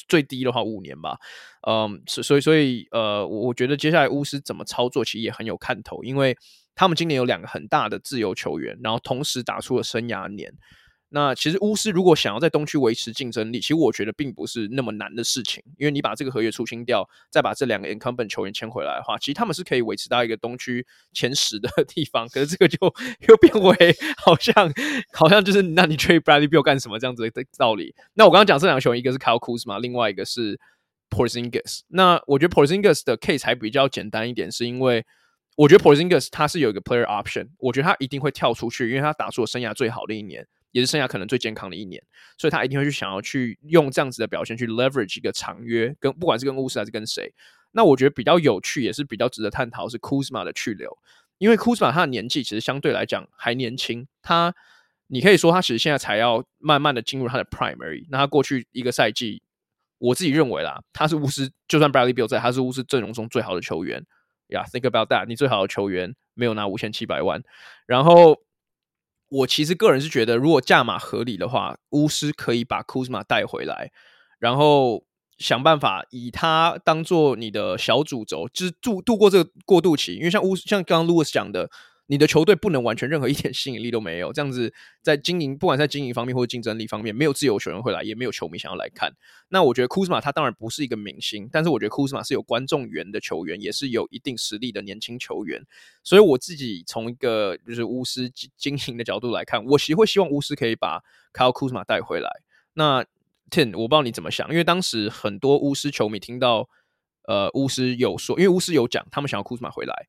[0.08, 1.18] 最低的话五年吧，
[1.66, 6.36] 嗯，所所以所以呃，我我觉得接下来巫师怎么操作其实也很有看头，因为
[6.74, 10.52] 他们今年有两个很大的自由球员，然后同时打出了生涯年。
[11.14, 22.26] 那其实巫师如果想要在东区维持竞争力，其实我觉得并不是那么难的事情，因为你把这个合约出清掉，再把这两个 incumbent 球员签回来的话，其实他们是可以维持到一个东区前十的 地方。
[22.28, 22.78] 可是这个就
[23.28, 24.54] 又变为好像
[25.12, 27.94] 好像就是那你 trade Bradley Beal 干什么这样子的道理。
[28.14, 30.58] 那我刚刚讲这两个球员，一个是 Kyle Kuzma，另外一个是
[31.10, 31.80] Porzingis。
[31.88, 35.04] 那我觉得 Porzingis 的 case 还比较简单一点，是因为
[35.56, 40.46] 我觉得 Porzingis 他是有一个 player option，我觉得他一定会跳出去，因为他打出了生涯最好的一年。
[40.72, 42.02] 也是生涯可能最健康的一年，
[42.36, 47.32] 所以他一定会去想要去用这样子的表现去 leverage 一个长约，跟不管是跟巫师还是跟谁。
[47.72, 50.98] 那我觉得比较有趣，也是比较值得探讨是 Kuzma 的去留，
[51.38, 54.54] 因为 Kuzma 他的年纪其实相对来讲还年轻，他
[55.06, 58.06] 你可以说他其实现在才要慢慢的进入他的 primary，。
[58.10, 59.42] 那他过去一个赛季，
[59.98, 64.04] 我自己认为啦，他是巫师，就算 Bradley Beal 在，他是巫师阵容中最好的球员。
[64.48, 67.42] Yeah，think about that，你最好的球员没有拿五千七百万，
[67.86, 68.42] 然后。
[69.32, 73.90] 我其实个人是觉得，如果价码合理的话，巫师可以把库兹马带回来，
[74.38, 75.04] 然后
[75.38, 80.14] 想办法以他当做你的小主轴，就是度度过这个过渡期。
[80.16, 81.70] 因为像巫像刚刚 Louis 讲的。
[82.12, 89.14] 你的球队不能完全任何一点吸引力都没有，这样子在经营，不管在经营方面或者竞争力方面，没有自由球员会来，也没有球迷想要来看。
[89.48, 95.64] 那我觉得库斯马他当然不是一个明星，但是我觉得库斯马是有观众缘的球员，也是有一定实力的年轻球员。
[96.04, 101.02] 所以我自己从一个就是巫师经营的角度来看，我其实会希望巫师可以把
[101.32, 102.28] 卡尔库斯马带回来。
[102.74, 103.02] 那
[103.50, 106.68] Tim，我不知道你怎么想，因为当时很多巫师球迷听到
[107.26, 110.06] 呃巫师有说，因为巫师有讲他们想要库斯马回来，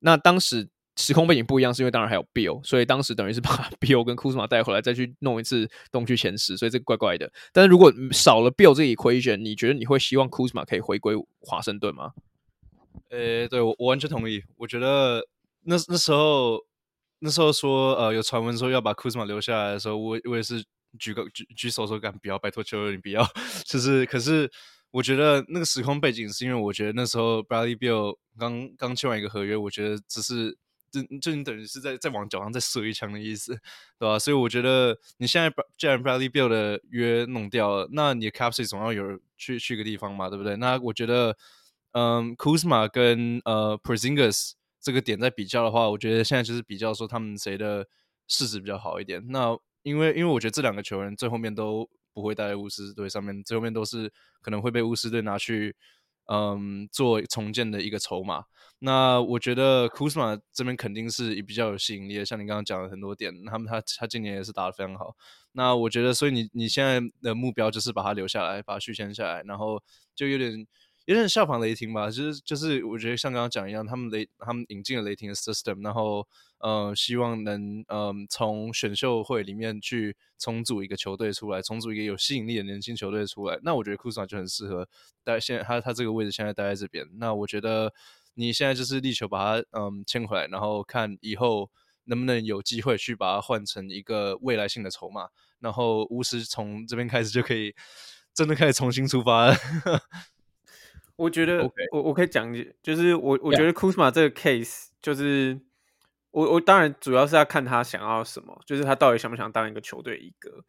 [0.00, 0.68] 那当时。
[0.96, 7.32] 时空背景不一样，是因为当然还有 Bill，所以当时等于是把 Bill 跟 Kuzma 带回来，再去弄一次东区前十，所以这个怪怪的。
[7.50, 12.12] 但是如果少了 Bill 这个 equation，你觉得你会希望 Kuzma 可以回归华盛顿吗？
[13.08, 14.42] 呃、对我我完全同意。
[14.58, 15.26] 我觉得
[15.62, 16.58] 那那时候
[17.20, 20.62] 那时候说呃有传闻说要把 Kuzma 留下来的时候，我我也是
[20.98, 23.26] 举个举举手说干不要，拜托求求你不要。
[23.64, 24.50] 就是可是
[24.90, 30.58] 我觉得那个时空背景是因为我觉得那时候 Bradley Bill 刚刚签完一个合约，我觉得只是。
[30.92, 33.58] 就就你等于是在在往脚上再射一枪的意思，
[33.98, 34.18] 对吧？
[34.18, 40.54] 所以我觉得你现在既然 Bradley Beal 的约弄掉了，那你的 Cap 总要有去去个地方嘛，对不对？
[40.56, 41.36] 那我觉得，
[41.92, 47.86] 嗯，Kuzma 跟呃 Porzingis 这个点在比较的话，我觉得现在就是比较说他们谁的
[48.28, 49.24] 市值比较好一点。
[49.28, 55.74] 那因为因为我觉得这两个球员最后面都不会待在巫师队上面，最后面都是可能会被巫师队拿去
[56.26, 58.44] 嗯做重建的一个筹码。
[58.78, 65.14] 那我觉得库斯马这边肯定是也比较有吸引力的，像你刚刚讲的很多点，他们他他今年也是打得非常好。
[65.52, 69.82] 那我觉得，所以你你现在的目标就是把他留下来，把他续签下来，然后
[70.14, 70.66] 就有点。
[71.06, 76.26] 有点效仿雷霆吧，就是就是，我觉得像刚刚讲一样，他们雷他们引进了雷霆的 system，然后
[76.58, 83.58] 呃，希望能嗯、从选秀会里面去重组一个球队出来，重组一个有吸引力的年轻球队出来。
[83.62, 84.88] 那我觉得库兹马就很适合
[85.24, 87.04] 待现在他他这个位置现在待在这边。
[87.18, 87.92] 那我觉得
[88.34, 91.68] 你现在就是力求把他嗯签回来，然后看以后
[92.04, 95.28] 能不能有机会去把它换成一个未来性的筹码，
[95.58, 97.74] 然后巫师从这边开始就可以
[98.32, 99.56] 真的开始重新出发了。
[101.16, 102.52] 我觉得.我我可以讲，
[102.82, 105.60] 就是我我觉得 Kuzma 这个 case，就是
[106.30, 110.64] 我我当然主要是要看他想要什么，就是他到底想不想当一个球队一哥，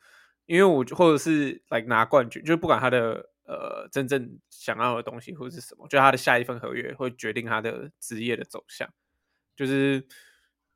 [0.45, 8.87] 因为我或者是 like 拿冠军，就是不管他的呃真正想要的东西或者是什么，就他的下一份合约会决定他的职业的走向，
[9.55, 10.05] 就是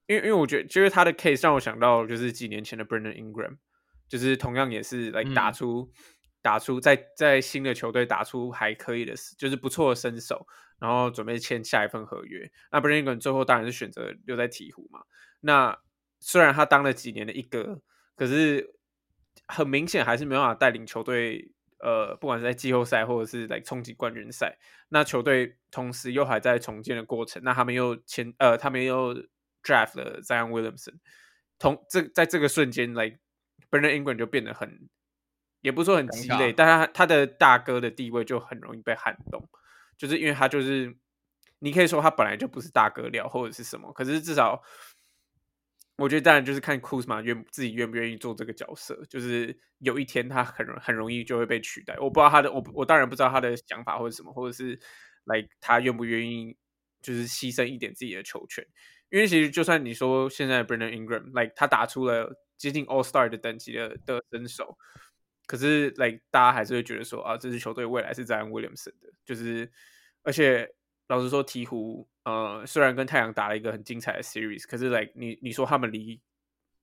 [0.08, 3.58] 因为因为我觉得就是他的 case 让我想到就是几年前的 Brandon Ingram，
[4.08, 5.92] 就是同样也是来、打出。
[5.94, 6.04] 嗯
[6.48, 10.48] 打出在在新的球队打出还可以的，就是不错的身手，
[10.80, 12.50] 然后准备签下一份合约。
[12.72, 15.02] 那 Brandon Ingram 最后当然是选择留在鹈鹕嘛。
[15.42, 15.78] 那
[16.22, 17.82] 虽然他当了几年的一哥，
[18.16, 18.74] 可是
[19.50, 21.52] 很明显还是没办法带领球队。
[21.80, 24.58] 呃，不管是在季后赛或者是来冲击冠军赛，
[24.90, 27.40] 那球队同时又还在重建的过程。
[27.44, 29.14] 那他们又签呃，他们又
[29.62, 30.96] draft 了 Zion Williamson。
[31.60, 33.12] 同这在这个瞬间，来
[33.70, 34.90] Brandon Ingram 就变得很。
[35.62, 39.50] 也不是说很鸡肋，但他他的大哥的地位就很容易被撼动，
[39.98, 40.96] 就是因为他就是
[41.60, 44.62] 你可以说他本来就不是大哥料或者是什么，可是至少
[45.98, 51.98] 我觉得当然就是看库兹马愿自己愿不愿意做这个角色，就是有一天他很很容易就会被取代。
[52.00, 54.80] 我不知道他的我我当然不知道他的想法或者什么，或者是
[55.24, 56.56] 来、like, 他愿不愿意
[57.02, 58.64] 就是牺牲一点自己的球权，
[59.10, 64.78] 因为其实就算你说现在 Brandon Ingram，like 他打出了接近 All Star 的等级的的身手。
[65.48, 69.72] 可是，like 大家还是会觉得说啊，这支球队未来是 Zion Williamson 的，就是，
[70.22, 70.70] 而且
[71.08, 76.22] 老实说，鹈鹕呃虽然跟太阳打了一个很精彩的 series，可是，like 你你说他们离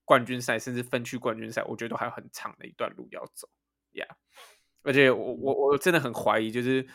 [0.06, 3.46] 冠军赛甚至分区冠军赛，我觉得都还有很长的一段路要走
[3.92, 4.08] ，Yeah。
[4.82, 6.86] 而且我我我真的很怀疑，就是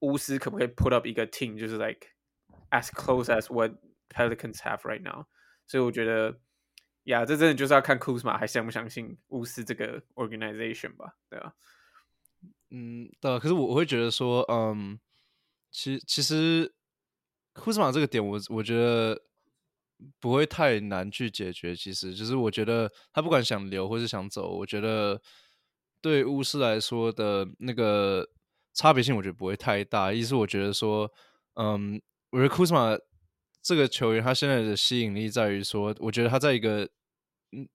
[0.00, 2.06] 巫师可不可以 put up 一个 team，就是 like
[2.68, 3.72] as close as what
[4.10, 5.24] Pelicans have right now，
[5.66, 6.38] 所以我觉得。
[7.04, 11.14] 呀这真的就是要看库斯马还相不相信巫师这个 organization 吧？
[11.28, 11.52] 对啊，
[12.70, 13.38] 嗯，对啊。
[13.38, 14.98] 可是我我会觉得说，嗯，
[15.70, 16.74] 其其实
[17.52, 19.20] 库斯马这个点我，我觉得
[20.18, 21.76] 不会太难去解决。
[21.76, 25.20] 其实就是我觉得他不管想留或是想走，我觉得
[26.00, 28.28] 对巫师来说的那个
[28.72, 30.12] 差别性，我觉得不会太大。
[30.12, 31.12] 意思我觉得说，
[31.54, 32.00] 嗯，
[32.30, 32.96] 我觉得库斯马。
[33.64, 36.88] 这个球员他现在的吸引力在于说，我觉得他在一个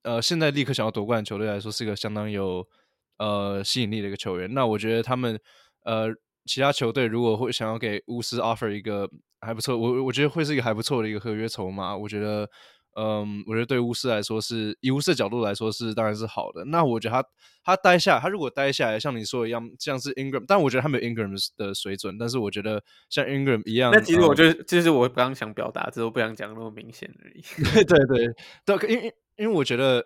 [0.04, 2.66] 呃现在立刻想要夺冠的球队来说，是一个相当有
[3.18, 4.54] 呃吸引力的一个球员。
[4.54, 5.38] 那我觉得他们
[5.84, 6.08] 呃
[6.46, 9.10] 其他球队如果会想要给巫师 offer 一个
[9.42, 11.98] 还不错，我我觉得会是一个还不错的一个合约筹码。
[11.98, 12.50] 我觉得。
[12.96, 16.66] 嗯，我觉得对巫师来说是，以巫师的角度来说是，当然是好的。
[16.66, 17.30] 那我觉得他
[17.64, 22.18] 他待下，他如果待下来，像你说一样，像是 Ingram，但我觉得他没有 Ingram 的水准。
[22.18, 27.42] 但是我觉得像 Ingram 一样，那其实我觉得，就、嗯、是我刚刚想表达，只是我不想讲那么明显而已。
[27.64, 28.34] 对对
[28.66, 30.06] 对，对，因因因为我觉得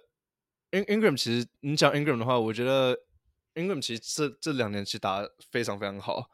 [0.72, 2.98] In Ingram 其实你讲 Ingram 的话，我觉得
[3.56, 6.26] Ingram 其实这这两年其实打得非常非常好。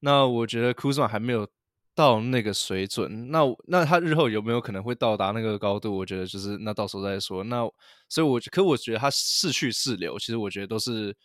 [0.00, 1.48] 那我觉得 Kuzma 还没有。
[1.94, 5.96] 到那个水准，那那他日后有没有可能会到达那个高度？
[5.96, 7.44] 我觉得就是那到时候再说。
[7.44, 7.68] 那
[8.08, 11.16] 所以我，可我觉得他是去是留，其实我觉得都是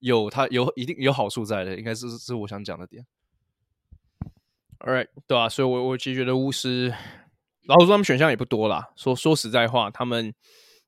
[0.00, 3.06] 有他有一定有好处在的，应该是是我想讲的点。
[4.80, 6.92] All right，对啊，所以我我其实觉得巫师，
[7.66, 8.90] 老实说他们选项也不多啦。
[8.96, 10.34] 说说实在话，他们。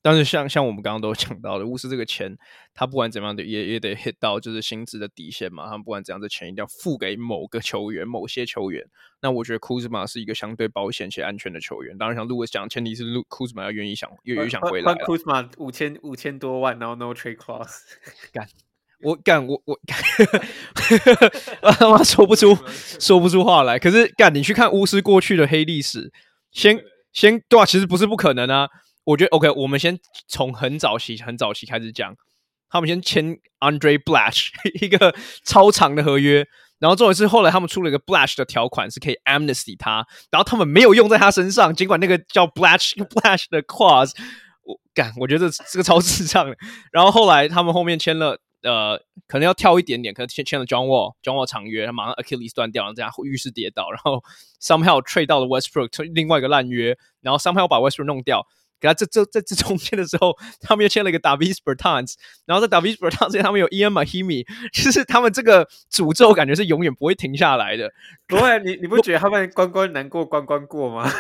[0.01, 2.37] 但是像像我们刚刚都讲到的，巫师这个钱，
[2.73, 5.65] 他不管怎么样的也也得 hit 到就是薪资的底线嘛。
[5.65, 8.87] 他们不管怎样，这钱一定要付给某个球员、某些球员。
[9.21, 11.99] 那我觉得库兹马是一个相对保险且安全的球员。
[11.99, 14.95] 当然，像路易斯讲，前提是路库兹马要愿意想，愿意想回来。
[15.05, 17.81] 库兹马五千五千多万，然后 no trade clause，
[18.33, 18.49] 干
[19.03, 19.99] 我干我我干，
[21.63, 22.57] 我 他妈说不出
[23.01, 23.79] 说不出话来。
[23.79, 26.13] 可是干你去看巫师过去的黑历史，
[26.53, 26.81] 先
[27.13, 28.69] 先对啊，其实不是不可能啊。
[29.09, 32.15] 我觉得 OK，我们先从很早期、很早期开始讲。
[32.71, 34.51] 他们先签 Andre Blatch
[34.85, 36.47] 一个超长的合约，
[36.79, 44.13] 然后重点是后来他们出了一个 Blatch 的条款，是可以 amnesty 他，然后他们没有用在他身上，尽管那个叫 Blatch Blatch 的 clause，
[44.65, 46.55] 我干，我觉得这个超智障的。
[46.93, 54.23] 然后后来他们后面签了，呃，可能要跳一点点，可能签签了 John Wall，John Wall 长约，他马上 Achilles 断掉，然后这样浴室跌倒，然后
[54.61, 58.47] somehow trade 到了 Westbrook，另外一个烂约，然后 somehow 把 Westbrook 弄掉。
[58.81, 62.15] 给他这这在这中间的时候，他们又签了一个 Davis Bertans，
[62.47, 67.91] 然后在 Davis Bertans 他们有 Ian Mahinmi，就是他们这个诅咒感觉是永远不会停下来的。
[68.27, 71.11] 不会，你你不觉得他们关关难过关关过吗？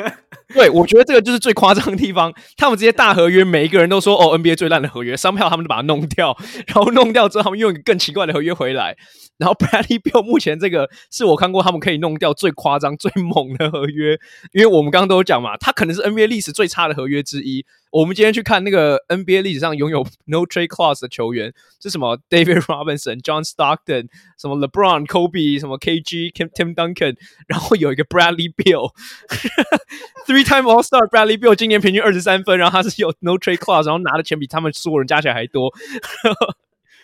[0.54, 2.32] 对，我觉得这个就是最夸张的地方。
[2.56, 8.96] 他们这些大合约，每一个人都说哦，NBA 最烂的合约，somehow 他们就把它弄掉，然后弄掉之后，他们用一个更奇怪的合约回来。
[9.38, 14.18] 然后 Bradley Bill 目前这个是我看过他们可以弄掉最夸张、最猛的合约，
[14.52, 17.64] 因为我们刚刚都有讲嘛，他可能是 NBA 历史最差的合约之一。
[17.90, 31.08] 我们今天去看那个 NBA 历史上拥有 No Trade Clause 的球员是什么？David Robinson、John Stockton、什么 LeBron、Kobe、什么 KG、Tim Tim Duncan，然后有一个 Bradley Beal，Three-time All-Star
[31.08, 35.72] Bradley Beal 今年平均二十三分，然后他是有 No Trade Clause，然后拿的钱比他们所有人加起来还多。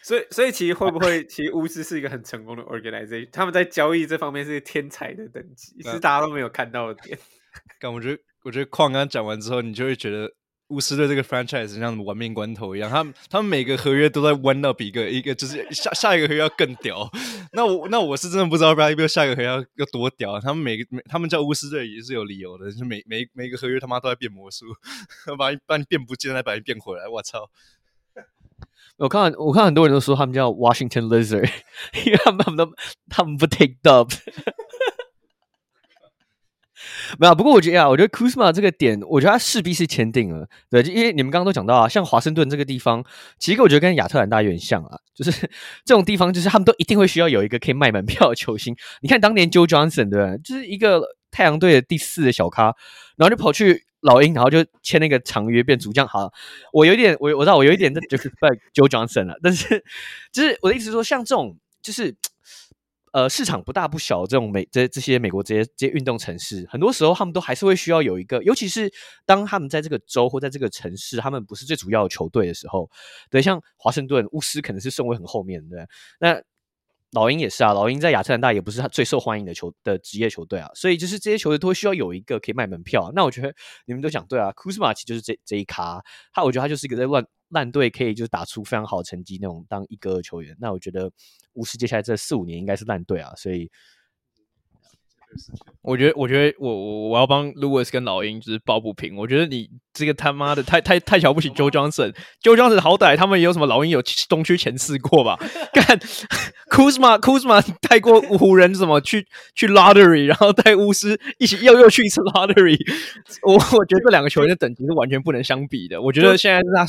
[0.02, 7.18] 所以，所以其实会不会，其实巫师是一个很成功的 organization，他们在交易这方面是天才的等级，是大家都没有看到的点。
[7.80, 10.30] 但我觉得，我觉得矿刚讲完之后，你就会觉得
[10.68, 17.10] 巫师的这个 franchise 像玩命关头一样，他们他们每个合约都在 one up 一个一个，就是下下一个合约要更屌。
[17.52, 20.38] 那我那我是真的不知道 Bradley Beal 下一个合约要要多屌。
[20.40, 24.66] 他们每个每他们叫巫师队也是有理由的，就是每每每个合约他妈都在变魔术，
[25.38, 27.08] 把你把你变不见，再把你变回来。
[27.08, 27.48] 我操！
[28.98, 31.50] 我看我看很多人都说他们叫 Washington Lizard，
[32.06, 32.72] 因为他们他们都
[33.08, 34.14] 他们不 take dub。
[37.18, 40.48] 没有，不过我觉得啊，我觉得 Kuzma 这个点，我觉得他势必是签订了。
[40.70, 43.04] 对，因为你们刚刚都讲到啊，像华盛顿这个地方，
[43.38, 45.32] 其实我觉得跟亚特兰大有点像啊，就是
[45.84, 48.76] 这种地方，就是他们都一定会需要有一个可以卖门票的球星。
[49.00, 52.74] 你看当年 Joe Johnson 对吧，就是一个太阳队的第四的小咖，
[53.16, 53.84] 然后就跑去。
[54.04, 56.06] 老鹰，然后就签那个长约变主将。
[56.06, 56.30] 好，
[56.74, 58.30] 我有点，我我知道我有一点就是
[58.74, 59.82] Joe Johnson 了，但是
[60.30, 62.14] 就是我的意思是说，像这种就是
[63.14, 68.92] 呃市场不大不小这种美这这些美国这些这些运动城市，很多时候他们都还是会需要有一个，尤其是
[69.24, 72.90] 当他们在这个州或在这个城市，他们不是最主要的球队的时候，
[73.30, 75.88] 对，像华盛顿巫师可能是顺位很后面的，
[76.18, 76.42] 那。
[77.12, 83.12] 老鹰也是啊，老鹰在亚特兰大也不是他最受欢迎的球的职业球队啊，所以就是这些球队都会需要有一个可以卖门票。
[83.14, 83.54] 那我觉得
[83.86, 86.02] 你们都讲对啊，Kuzma 其实就是这这一咖，
[86.32, 87.24] 他我觉得他就是一个在乱
[87.54, 90.54] 烂队可以就是打出非常好的成绩那种当一哥的球员。
[90.60, 91.10] 那我觉得
[91.54, 93.70] 巫师接下来这四五年应该是烂队啊，所以。
[95.82, 99.16] 我觉得，我觉得我我我要帮 Lewis 跟老鹰就是抱不平。
[99.16, 102.14] 我觉得你这个他妈的太太太瞧不起 Joe Johnson。
[102.40, 105.36] Joe Johnson 好歹他们有什么老鹰有东区前四过吧？
[105.74, 105.98] 干
[106.70, 109.26] Kuzma Kuzma 带过湖人什么去
[109.56, 112.78] 去 Lottery，然后带巫师一起又又去一次 Lottery。
[113.42, 116.00] 我我觉得这两个球员的等级是完全不能相比的。
[116.00, 116.86] 我觉得现在是他。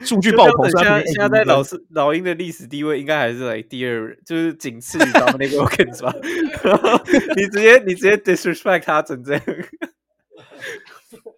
[0.00, 6.12] 数据爆棚，现在现在在老师老鹰的历史地位应该还是来第二，就是仅次于 Dominique Wilkins 吧？
[7.36, 9.42] 你直接你直接 disrespect 他整这样。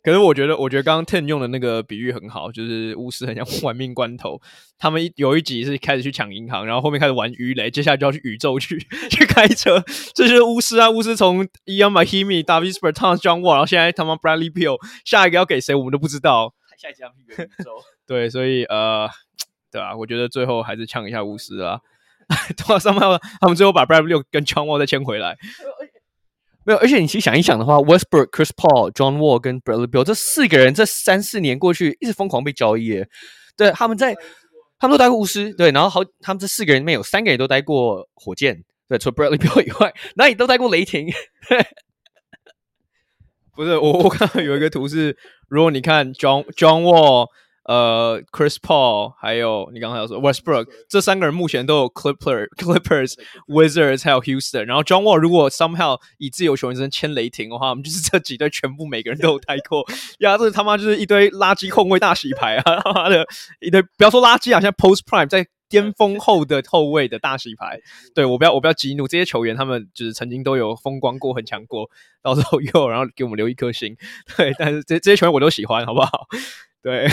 [0.03, 4.41] 可是我觉得，我觉得刚刚 Ten 用的那个比喻很好，就是巫师很像 玩命关头。
[4.79, 8.79] 他们有一集是开始去抢银行，然后后面开始玩鱼雷，接下来就要去宇宙去
[9.11, 9.85] 去开车。
[10.15, 10.89] 这就是巫师啊！
[10.89, 16.55] 巫师从 Ian Mahinmi、Davis Bertans、John Wall，然后现在他妈 Bradley Beal，下一个要给谁我们都不知道。
[16.79, 17.73] 下一集要去元宇宙。
[18.09, 19.09] 对，所以呃，
[19.71, 21.79] 对啊，我觉得最后还是呛一下巫师 啊。
[22.57, 23.03] 通过上面
[23.41, 25.37] 他们最后把 Bradley 跟 John Wall 再签回来。
[26.65, 33.05] 没有，而且你其实想一想的话，Westbrook、Chris Paul、John Wall 跟 Bradley Beal 这四个人，这三四年过去一直疯狂被交易。
[33.57, 34.17] 对，他们在，
[34.79, 35.53] 他们都待过巫师。
[35.53, 38.65] 对，然后好，他们这四个人里面有三个人都待过火箭。
[38.89, 41.11] 对，除了 Bradley Beal 以外，哪里都待过雷霆。
[43.55, 45.17] 不是，我我看到有一个图是，
[45.49, 47.29] 如果你看 John John Wall。
[47.69, 53.13] 呃，Chris Paul，还有你刚才有说 Westbrook，这三个人目前都有 Clipper, Clippers、
[53.47, 54.63] Wizards，还有 Houston。
[54.65, 59.85] 然后 John Wall 如果 somehow 以自由球员身份签雷霆的话，我们就是这几队全部每个人都有 待过。
[60.21, 62.81] 呀，这他妈就是一堆垃圾控卫大洗牌啊！
[62.83, 63.27] 他妈的
[63.61, 67.79] 一堆，不要说垃圾啊，像 Post Prime 在巅峰后的后卫的大洗牌。
[68.17, 71.91] 对，我不要，我不要激怒这些球员，他们就是曾经都有风光过，很强过，
[72.23, 73.95] 到时候又然后给我们留一颗心。
[74.39, 76.27] 对，但是这这些球员我都喜欢，好不好？
[76.83, 77.07] 对。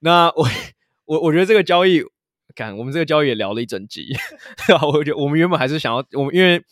[0.00, 0.46] 那我
[1.06, 2.02] 我我觉得这个交易，
[2.54, 4.12] 看我们这个交易也聊了一整集，
[4.66, 4.86] 对吧？
[4.86, 6.62] 我觉得我们原本还是想要，我们因为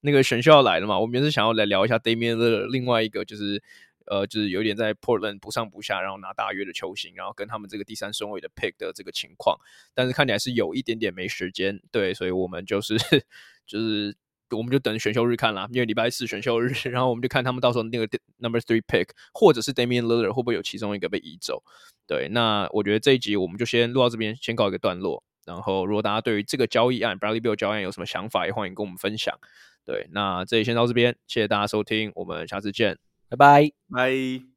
[0.00, 3.62] 那个选秀要来了嘛，我们也是想要来聊一下 Damian 的另外一个，就是
[4.06, 9.58] 呃，就是有点在 Portland 不上不下，然后拿大约的球星，然后跟他们这个第三顺位的 pick 的这个情况，
[9.94, 12.96] 但是看起来是有一点点没时间，对，所以我们就是
[13.66, 14.14] 就是
[14.54, 21.62] 我们就等选秀日看啦，因为礼拜四选秀日，然后我们就看他们到时候那个 number three pick 或者是 Damian Lillard 会不会有其中一个被移走。
[22.06, 25.22] 对，那我觉得这一集我们就先录到这边，先告一个段落。
[25.46, 29.38] 然后如果大家对于这个交易案 Bradley Bill 交易案有什么想法，也欢迎跟我们分享。
[29.84, 32.98] 对，那这里先到这边，谢谢大家收听，我们下次见，
[33.28, 34.53] 拜拜，拜。